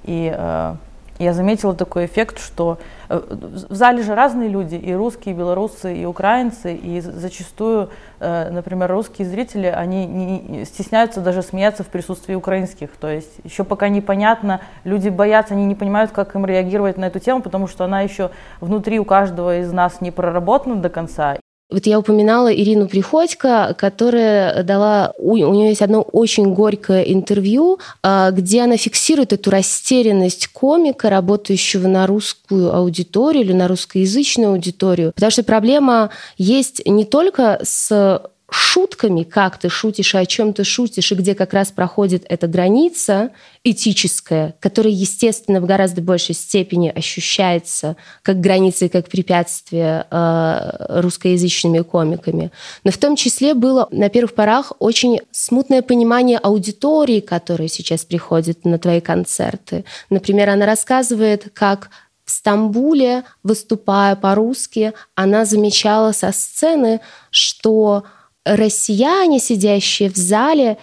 и 0.04 0.34
э, 0.36 0.76
я 1.18 1.34
заметила 1.34 1.74
такой 1.74 2.06
эффект, 2.06 2.40
что 2.40 2.78
в 3.08 3.74
зале 3.74 4.04
же 4.04 4.16
разные 4.16 4.50
люди, 4.50 4.76
и 4.76 4.94
русские, 4.94 5.34
и 5.34 5.38
белорусы, 5.38 5.96
и 5.96 6.06
украинцы, 6.06 6.76
и 6.76 7.00
зачастую, 7.00 7.90
например, 8.20 8.92
русские 8.92 9.26
зрители, 9.26 9.68
они 9.68 10.06
не 10.08 10.66
стесняются 10.66 11.22
даже 11.22 11.42
смеяться 11.42 11.86
в 11.86 11.88
присутствии 11.88 12.36
украинских. 12.36 12.90
То 13.00 13.08
есть 13.08 13.32
еще 13.46 13.64
пока 13.64 13.88
непонятно, 13.88 14.60
люди 14.84 15.08
боятся, 15.08 15.54
они 15.54 15.66
не 15.66 15.76
понимают, 15.76 16.12
как 16.12 16.36
им 16.36 16.46
реагировать 16.46 16.98
на 16.98 17.06
эту 17.06 17.20
тему, 17.20 17.42
потому 17.42 17.70
что 17.70 17.86
она 17.86 18.02
еще 18.02 18.30
внутри 18.60 19.00
у 19.00 19.06
каждого 19.06 19.60
из 19.60 19.72
нас 19.72 20.02
не 20.02 20.12
проработана 20.12 20.76
до 20.76 20.90
конца. 20.90 21.38
Вот 21.70 21.88
я 21.88 21.98
упоминала 21.98 22.54
Ирину 22.54 22.88
Приходько, 22.88 23.76
которая 23.78 24.62
дала... 24.64 25.14
У, 25.18 25.32
у 25.32 25.54
нее 25.54 25.70
есть 25.70 25.82
одно 25.82 26.02
очень 26.02 26.54
горькое 26.54 27.12
интервью, 27.12 27.80
а, 28.04 28.30
где 28.32 28.62
она 28.62 28.78
фиксирует 28.78 29.34
эту 29.34 29.50
растерянность 29.50 30.48
комика, 30.48 31.10
работающего 31.10 31.88
на 31.88 32.06
русскую 32.06 32.74
аудиторию 32.74 33.44
или 33.44 33.54
на 33.54 33.68
русскоязычную 33.68 34.52
аудиторию. 34.52 35.12
Потому 35.16 35.32
что 35.32 35.44
проблема 35.44 36.12
есть 36.38 36.86
не 36.86 37.04
только 37.04 37.60
с 37.64 38.22
шутками, 38.52 39.24
как 39.24 39.58
ты 39.58 39.70
шутишь 39.70 40.14
и 40.14 40.18
о 40.18 40.26
чем 40.26 40.54
ты 40.54 40.64
шутишь, 40.64 41.12
и 41.12 41.16
где 41.16 41.34
как 41.34 41.54
раз 41.54 41.72
проходит 41.72 42.26
эта 42.30 42.48
граница 42.48 43.32
этическая, 43.64 44.56
которая, 44.60 44.94
естественно, 44.94 45.60
в 45.60 45.66
гораздо 45.66 46.02
большей 46.02 46.36
степени 46.36 46.90
ощущается 46.90 47.96
как 48.22 48.40
граница 48.40 48.86
и 48.86 48.90
как 48.90 49.10
препятствие 49.10 50.06
э, 50.12 51.00
русскоязычными 51.02 51.80
комиками. 51.80 52.52
Но 52.84 52.92
в 52.92 52.98
том 52.98 53.16
числе 53.16 53.56
было 53.56 53.88
на 53.92 54.10
первых 54.10 54.36
порах 54.36 54.74
очень 54.80 55.22
смутное 55.32 55.82
понимание 55.82 56.38
аудитории, 56.38 57.22
которая 57.22 57.68
сейчас 57.68 58.06
приходит 58.06 58.64
на 58.66 58.78
твои 58.78 59.02
концерты. 59.02 59.86
Например, 60.12 60.50
она 60.50 60.68
рассказывает, 60.68 61.50
как 61.54 61.90
в 62.26 62.32
Стамбуле, 62.32 63.24
выступая 63.44 64.16
по-русски, 64.16 64.94
она 65.14 65.46
замечала 65.46 66.12
со 66.12 66.32
сцены, 66.32 67.00
что 67.30 68.04
россияне, 68.46 69.40
сидящие 69.40 70.10
в 70.10 70.16
зале, 70.16 70.78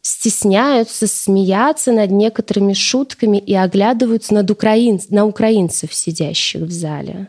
стесняются 0.00 1.06
смеяться 1.06 1.92
над 1.92 2.10
некоторыми 2.10 2.72
шутками 2.72 3.36
и 3.38 3.54
оглядываются 3.54 4.32
над 4.32 4.50
украин... 4.50 5.00
на 5.10 5.26
украинцев, 5.26 5.92
сидящих 5.92 6.62
в 6.62 6.70
зале. 6.70 7.28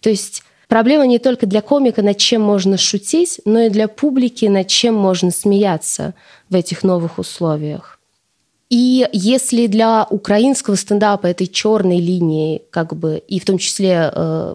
То 0.00 0.10
есть 0.10 0.42
проблема 0.66 1.06
не 1.06 1.18
только 1.18 1.46
для 1.46 1.60
комика, 1.60 2.02
над 2.02 2.16
чем 2.16 2.40
можно 2.42 2.78
шутить, 2.78 3.40
но 3.44 3.60
и 3.60 3.68
для 3.68 3.86
публики, 3.86 4.46
над 4.46 4.66
чем 4.66 4.94
можно 4.94 5.30
смеяться 5.30 6.14
в 6.48 6.54
этих 6.54 6.82
новых 6.82 7.18
условиях. 7.18 8.00
И 8.68 9.08
если 9.12 9.68
для 9.68 10.06
украинского 10.10 10.74
стендапа 10.74 11.28
этой 11.28 11.46
черной 11.46 12.00
линии, 12.00 12.62
как 12.70 12.96
бы, 12.96 13.22
и 13.28 13.38
в 13.38 13.44
том 13.44 13.58
числе 13.58 14.10
э, 14.12 14.54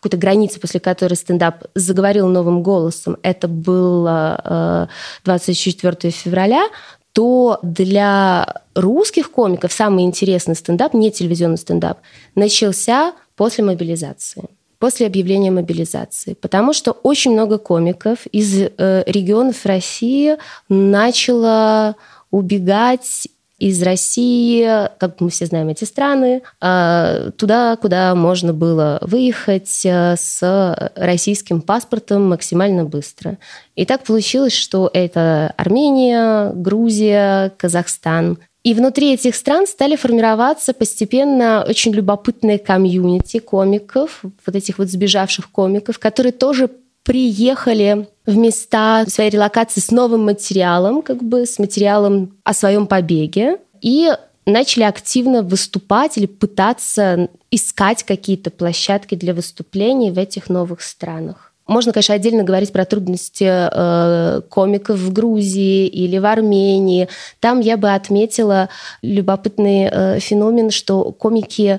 какой-то 0.00 0.16
границы, 0.16 0.58
после 0.58 0.80
которой 0.80 1.14
стендап 1.14 1.64
заговорил 1.74 2.28
новым 2.28 2.62
голосом, 2.62 3.18
это 3.22 3.48
было 3.48 4.88
24 5.24 5.96
э, 6.02 6.10
февраля, 6.10 6.68
то 7.12 7.58
для 7.62 8.62
русских 8.74 9.30
комиков 9.30 9.72
самый 9.72 10.04
интересный 10.04 10.54
стендап, 10.54 10.94
не 10.94 11.10
телевизионный 11.10 11.58
стендап, 11.58 11.98
начался 12.34 13.12
после 13.36 13.64
мобилизации 13.64 14.44
после 14.78 15.06
объявления 15.06 15.50
мобилизации, 15.50 16.32
потому 16.32 16.72
что 16.72 16.92
очень 16.92 17.32
много 17.32 17.58
комиков 17.58 18.26
из 18.32 18.62
э, 18.62 19.04
регионов 19.06 19.66
России 19.66 20.38
начало 20.70 21.96
убегать 22.30 23.28
из 23.60 23.80
России, 23.82 24.66
как 24.98 25.20
мы 25.20 25.28
все 25.28 25.46
знаем 25.46 25.68
эти 25.68 25.84
страны, 25.84 26.42
а, 26.60 27.30
туда, 27.36 27.76
куда 27.76 28.14
можно 28.14 28.54
было 28.54 28.98
выехать 29.02 29.82
э, 29.84 30.16
с 30.18 30.90
российским 30.96 31.60
паспортом 31.60 32.30
максимально 32.30 32.84
быстро. 32.84 33.36
И 33.76 33.84
так 33.84 34.02
получилось, 34.04 34.54
что 34.54 34.90
это 34.92 35.52
Армения, 35.58 36.50
Грузия, 36.54 37.52
Казахстан. 37.58 38.38
И 38.62 38.72
внутри 38.72 39.12
этих 39.12 39.34
стран 39.34 39.66
стали 39.66 39.96
формироваться 39.96 40.72
постепенно 40.72 41.64
очень 41.68 41.92
любопытные 41.92 42.58
комьюнити 42.58 43.38
комиков, 43.38 44.22
вот 44.22 44.56
этих 44.56 44.78
вот 44.78 44.88
сбежавших 44.88 45.50
комиков, 45.50 45.98
которые 45.98 46.32
тоже 46.32 46.70
приехали 47.02 48.08
в 48.30 48.36
места 48.36 49.04
своей 49.08 49.30
релокации 49.30 49.80
с 49.80 49.90
новым 49.90 50.24
материалом, 50.24 51.02
как 51.02 51.22
бы 51.22 51.44
с 51.46 51.58
материалом 51.58 52.36
о 52.44 52.54
своем 52.54 52.86
побеге, 52.86 53.58
и 53.82 54.10
начали 54.46 54.84
активно 54.84 55.42
выступать 55.42 56.16
или 56.16 56.26
пытаться 56.26 57.28
искать 57.50 58.04
какие-то 58.04 58.50
площадки 58.50 59.14
для 59.14 59.34
выступлений 59.34 60.10
в 60.10 60.18
этих 60.18 60.48
новых 60.48 60.82
странах. 60.82 61.52
Можно, 61.66 61.92
конечно, 61.92 62.16
отдельно 62.16 62.42
говорить 62.42 62.72
про 62.72 62.84
трудности 62.84 63.46
э, 63.46 64.40
комиков 64.48 64.98
в 64.98 65.12
Грузии 65.12 65.86
или 65.86 66.18
в 66.18 66.26
Армении. 66.26 67.08
Там 67.38 67.60
я 67.60 67.76
бы 67.76 67.92
отметила 67.92 68.68
любопытный 69.02 69.88
э, 69.88 70.18
феномен, 70.18 70.70
что 70.70 71.12
комики, 71.12 71.78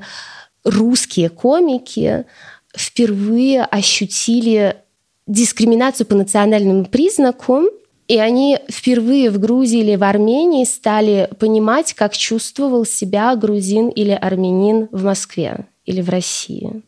русские 0.64 1.28
комики 1.28 2.26
впервые 2.74 3.66
ощутили 3.66 4.78
дискриминацию 5.32 6.06
по 6.06 6.16
национальным 6.16 6.86
признакам, 6.86 7.68
и 8.08 8.18
они 8.18 8.60
впервые 8.70 9.30
в 9.30 9.40
Грузии 9.40 9.80
или 9.80 9.96
в 9.96 10.04
Армении 10.04 10.66
стали 10.66 11.30
понимать, 11.40 11.94
как 11.94 12.18
чувствовал 12.18 12.86
себя 12.86 13.34
грузин 13.36 13.88
или 13.88 14.12
армянин 14.12 14.90
в 14.92 15.06
Москве 15.06 15.68
или 15.86 16.02
в 16.02 16.10
России. 16.10 16.82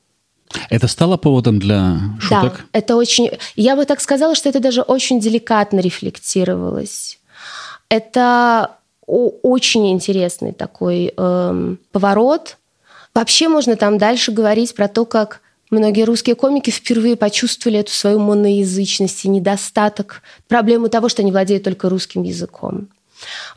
Это 0.69 0.88
стало 0.88 1.17
поводом 1.17 1.60
для 1.60 1.97
шуток? 2.19 2.58
Да, 2.58 2.79
это 2.79 2.95
очень... 2.95 3.32
Я 3.56 3.75
бы 3.75 3.86
так 3.86 4.01
сказала, 4.01 4.36
что 4.36 4.49
это 4.49 4.60
даже 4.60 4.82
очень 4.82 5.19
деликатно 5.19 5.79
рефлектировалось. 5.79 7.19
Это 7.89 8.71
очень 9.08 9.91
интересный 9.91 10.51
такой 10.51 11.13
эм, 11.15 11.79
поворот. 11.91 12.58
Вообще 13.13 13.47
можно 13.47 13.75
там 13.75 13.97
дальше 13.97 14.32
говорить 14.32 14.75
про 14.75 14.88
то, 14.88 15.06
как 15.06 15.41
многие 15.74 16.04
русские 16.04 16.36
комики 16.36 16.70
впервые 16.70 17.16
почувствовали 17.16 17.80
эту 17.80 17.92
свою 17.92 18.20
моноязычность 18.20 19.26
и 19.26 19.30
недостаток, 19.30 20.22
проблему 20.48 20.90
того, 20.90 21.10
что 21.10 21.22
они 21.22 21.32
владеют 21.32 21.64
только 21.64 21.90
русским 21.90 22.24
языком. 22.24 22.90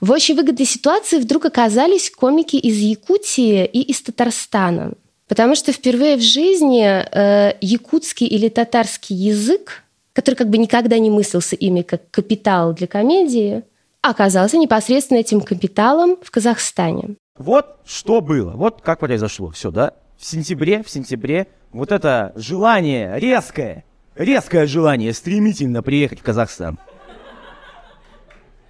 В 0.01 0.11
очень 0.11 0.37
выгодной 0.37 0.67
ситуации 0.67 1.19
вдруг 1.19 1.47
оказались 1.47 2.11
комики 2.11 2.57
из 2.57 2.79
Якутии 2.79 3.65
и 3.65 3.83
из 3.83 4.01
Татарстана. 4.03 4.93
Потому 5.29 5.57
что 5.57 5.73
впервые 5.73 6.17
в 6.17 6.23
жизни 6.23 6.85
э, 6.85 7.57
якутский 7.61 8.29
или 8.29 8.49
татарский 8.49 9.17
язык, 9.17 9.83
который 10.13 10.37
как 10.37 10.49
бы 10.49 10.57
никогда 10.57 10.99
не 10.99 11.11
мыслился 11.11 11.57
ими 11.57 11.83
как 11.83 12.09
капитал 12.13 12.73
для 12.73 12.87
комедии, 12.87 13.65
оказался 14.03 14.57
непосредственно 14.57 15.19
этим 15.19 15.41
капиталом 15.41 16.17
в 16.23 16.31
Казахстане. 16.31 17.17
Вот 17.37 17.79
что 17.85 18.21
было, 18.21 18.53
вот 18.53 18.83
как 18.83 19.01
произошло 19.01 19.51
все, 19.51 19.71
да? 19.71 19.95
В 20.17 20.25
сентябре, 20.25 20.83
в 20.83 20.89
сентябре 20.89 21.49
вот 21.77 21.93
это 21.93 22.33
желание 22.37 23.19
резкое, 23.19 23.85
резкое 24.15 24.67
желание 24.67 25.13
стремительно 25.13 25.83
приехать 25.83 26.21
в 26.21 26.23
Казахстан. 26.23 26.79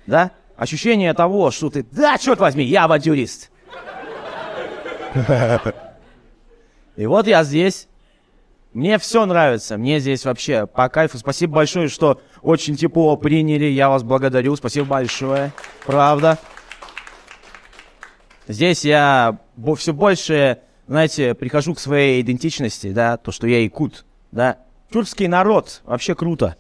Да? 0.07 0.33
Ощущение 0.57 1.14
того, 1.14 1.51
что 1.51 1.71
ты, 1.71 1.85
да, 1.90 2.19
черт 2.19 2.40
возьми, 2.40 2.64
я 2.64 2.85
авантюрист. 2.85 3.51
И 6.97 7.07
вот 7.07 7.27
я 7.27 7.45
здесь. 7.45 7.88
Мне 8.73 8.99
все 8.99 9.25
нравится, 9.25 9.79
мне 9.79 10.01
здесь 10.01 10.25
вообще 10.27 10.66
по 10.66 10.88
кайфу. 10.90 11.16
Спасибо 11.16 11.55
большое, 11.55 11.88
что 11.88 12.21
очень 12.42 12.77
тепло 12.77 13.16
приняли. 13.16 13.64
Я 13.66 13.88
вас 13.88 14.03
благодарю. 14.03 14.55
Спасибо 14.57 14.87
большое. 14.87 15.53
Правда. 15.87 16.38
Здесь 18.49 18.85
я 18.85 19.38
все 19.77 19.95
больше, 19.95 20.59
знаете, 20.87 21.35
прихожу 21.35 21.75
к 21.75 21.81
своей 21.81 22.20
идентичности, 22.20 22.92
да, 22.92 23.16
то, 23.16 23.33
что 23.33 23.46
я 23.46 23.62
якут, 23.62 24.05
да. 24.31 24.59
Тюркский 24.90 25.27
народ, 25.27 25.83
вообще 25.85 26.14
круто. 26.14 26.57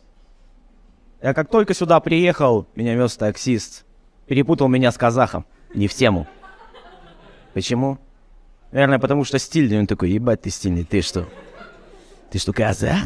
Я 1.22 1.32
как 1.32 1.48
только 1.48 1.74
сюда 1.74 2.00
приехал, 2.00 2.66
меня 2.74 2.94
вез 2.94 3.16
таксист. 3.16 3.84
Перепутал 4.26 4.68
меня 4.68 4.90
с 4.90 4.98
казахом. 4.98 5.46
Не 5.74 5.86
в 5.86 5.94
тему. 5.94 6.26
Почему? 7.54 7.98
Наверное, 8.72 8.98
потому 8.98 9.24
что 9.24 9.38
стильный. 9.38 9.78
Он 9.78 9.86
такой, 9.86 10.10
ебать 10.10 10.42
ты 10.42 10.50
стильный, 10.50 10.84
ты 10.84 11.00
что? 11.00 11.26
Ты 12.30 12.38
что, 12.38 12.52
казах? 12.52 12.96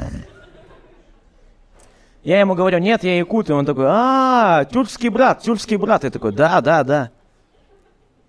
Я 2.25 2.41
ему 2.41 2.55
говорю, 2.55 2.79
нет, 2.79 3.05
я 3.05 3.17
якут. 3.17 3.51
И 3.51 3.53
он 3.53 3.67
такой, 3.67 3.87
а, 3.89 4.65
тюркский 4.65 5.11
брат, 5.11 5.43
тюркский 5.43 5.77
брат. 5.77 6.05
Я 6.05 6.11
такой, 6.11 6.33
да, 6.33 6.61
да, 6.61 6.83
да. 6.83 7.11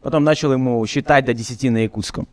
Потом 0.01 0.23
начал 0.23 0.51
ему 0.51 0.85
считать 0.85 1.25
до 1.25 1.33
десяти 1.33 1.69
на 1.69 1.77
якутском. 1.77 2.27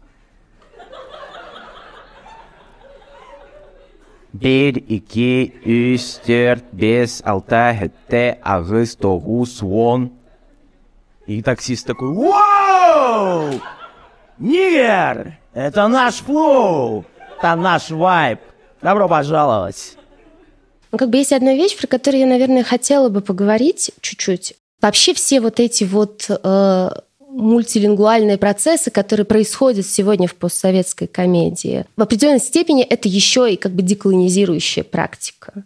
Bir, 4.35 4.75
iki, 4.89 5.53
üç, 5.65 6.03
dört, 6.29 6.73
beş, 6.73 7.11
altı, 7.25 7.55
yedi, 7.55 8.41
sekiz, 8.43 9.03
dokuz, 9.03 9.63
on. 9.63 10.19
И 11.29 11.43
таксист 11.43 11.87
такой, 11.87 12.15
вау! 12.15 13.61
Нигер! 14.39 15.39
Это 15.53 15.87
наш 15.87 16.15
флоу! 16.15 17.05
Это 17.37 17.55
наш 17.55 17.91
вайб! 17.91 18.41
Добро 18.81 19.09
пожаловать! 19.09 19.99
Ну, 20.91 20.97
как 20.97 21.11
бы 21.11 21.19
есть 21.19 21.35
одна 21.35 21.53
вещь, 21.53 21.77
про 21.77 21.87
которую 21.87 22.21
я, 22.21 22.27
наверное, 22.27 22.65
хотела 22.65 23.11
бы 23.11 23.21
поговорить 23.21 23.91
чуть-чуть. 24.01 24.55
Вообще 24.81 25.13
все 25.13 25.43
вот 25.43 25.61
эти 25.61 25.85
вот 25.85 26.31
э, 26.31 26.91
мультилингвальные 27.29 28.39
процессы, 28.39 28.91
которые 28.91 29.27
происходят 29.27 29.87
сегодня 29.87 30.27
в 30.27 30.35
постсоветской 30.35 31.07
комедии, 31.07 31.85
в 31.97 32.03
определенной 32.03 32.41
степени 32.41 32.83
это 32.83 33.09
еще 33.09 33.53
и 33.53 33.57
как 33.57 33.73
бы 33.73 33.83
деколонизирующая 33.83 34.85
практика. 34.85 35.65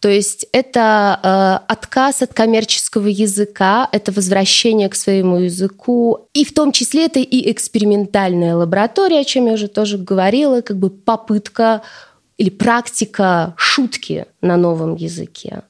То 0.00 0.08
есть 0.08 0.46
это 0.52 1.18
э, 1.22 1.72
отказ 1.72 2.22
от 2.22 2.32
коммерческого 2.32 3.08
языка, 3.08 3.88
это 3.90 4.12
возвращение 4.12 4.88
к 4.88 4.94
своему 4.94 5.38
языку, 5.38 6.28
и 6.34 6.44
в 6.44 6.54
том 6.54 6.70
числе 6.70 7.06
это 7.06 7.18
и 7.18 7.50
экспериментальная 7.50 8.54
лаборатория, 8.54 9.20
о 9.20 9.24
чем 9.24 9.46
я 9.46 9.54
уже 9.54 9.66
тоже 9.66 9.98
говорила, 9.98 10.60
как 10.60 10.78
бы 10.78 10.90
попытка 10.90 11.82
или 12.36 12.50
практика 12.50 13.54
шутки 13.56 14.26
на 14.40 14.56
новом 14.56 14.94
языке. 14.94 15.62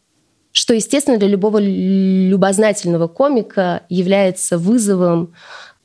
Что, 0.53 0.75
естественно, 0.75 1.19
для 1.19 1.29
любого 1.29 1.59
любознательного 1.59 3.09
комика 3.09 3.83
является 3.89 4.59
вызовом, 4.59 5.35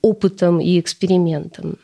опытом 0.02 0.60
и 0.60 0.80
экспериментом. 0.80 1.78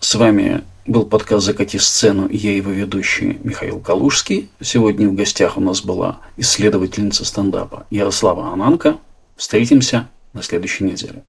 С 0.00 0.14
вами 0.14 0.62
был 0.86 1.04
подкаст 1.04 1.46
«Закати 1.46 1.78
сцену» 1.78 2.26
и 2.26 2.36
я 2.36 2.56
его 2.56 2.70
ведущий 2.70 3.38
Михаил 3.44 3.80
Калужский. 3.80 4.48
Сегодня 4.60 5.08
в 5.08 5.14
гостях 5.14 5.56
у 5.56 5.60
нас 5.60 5.82
была 5.82 6.20
исследовательница 6.36 7.24
стендапа 7.24 7.86
Ярослава 7.90 8.52
Ананка. 8.52 8.96
Встретимся 9.36 10.08
на 10.32 10.42
следующей 10.42 10.84
неделе. 10.84 11.24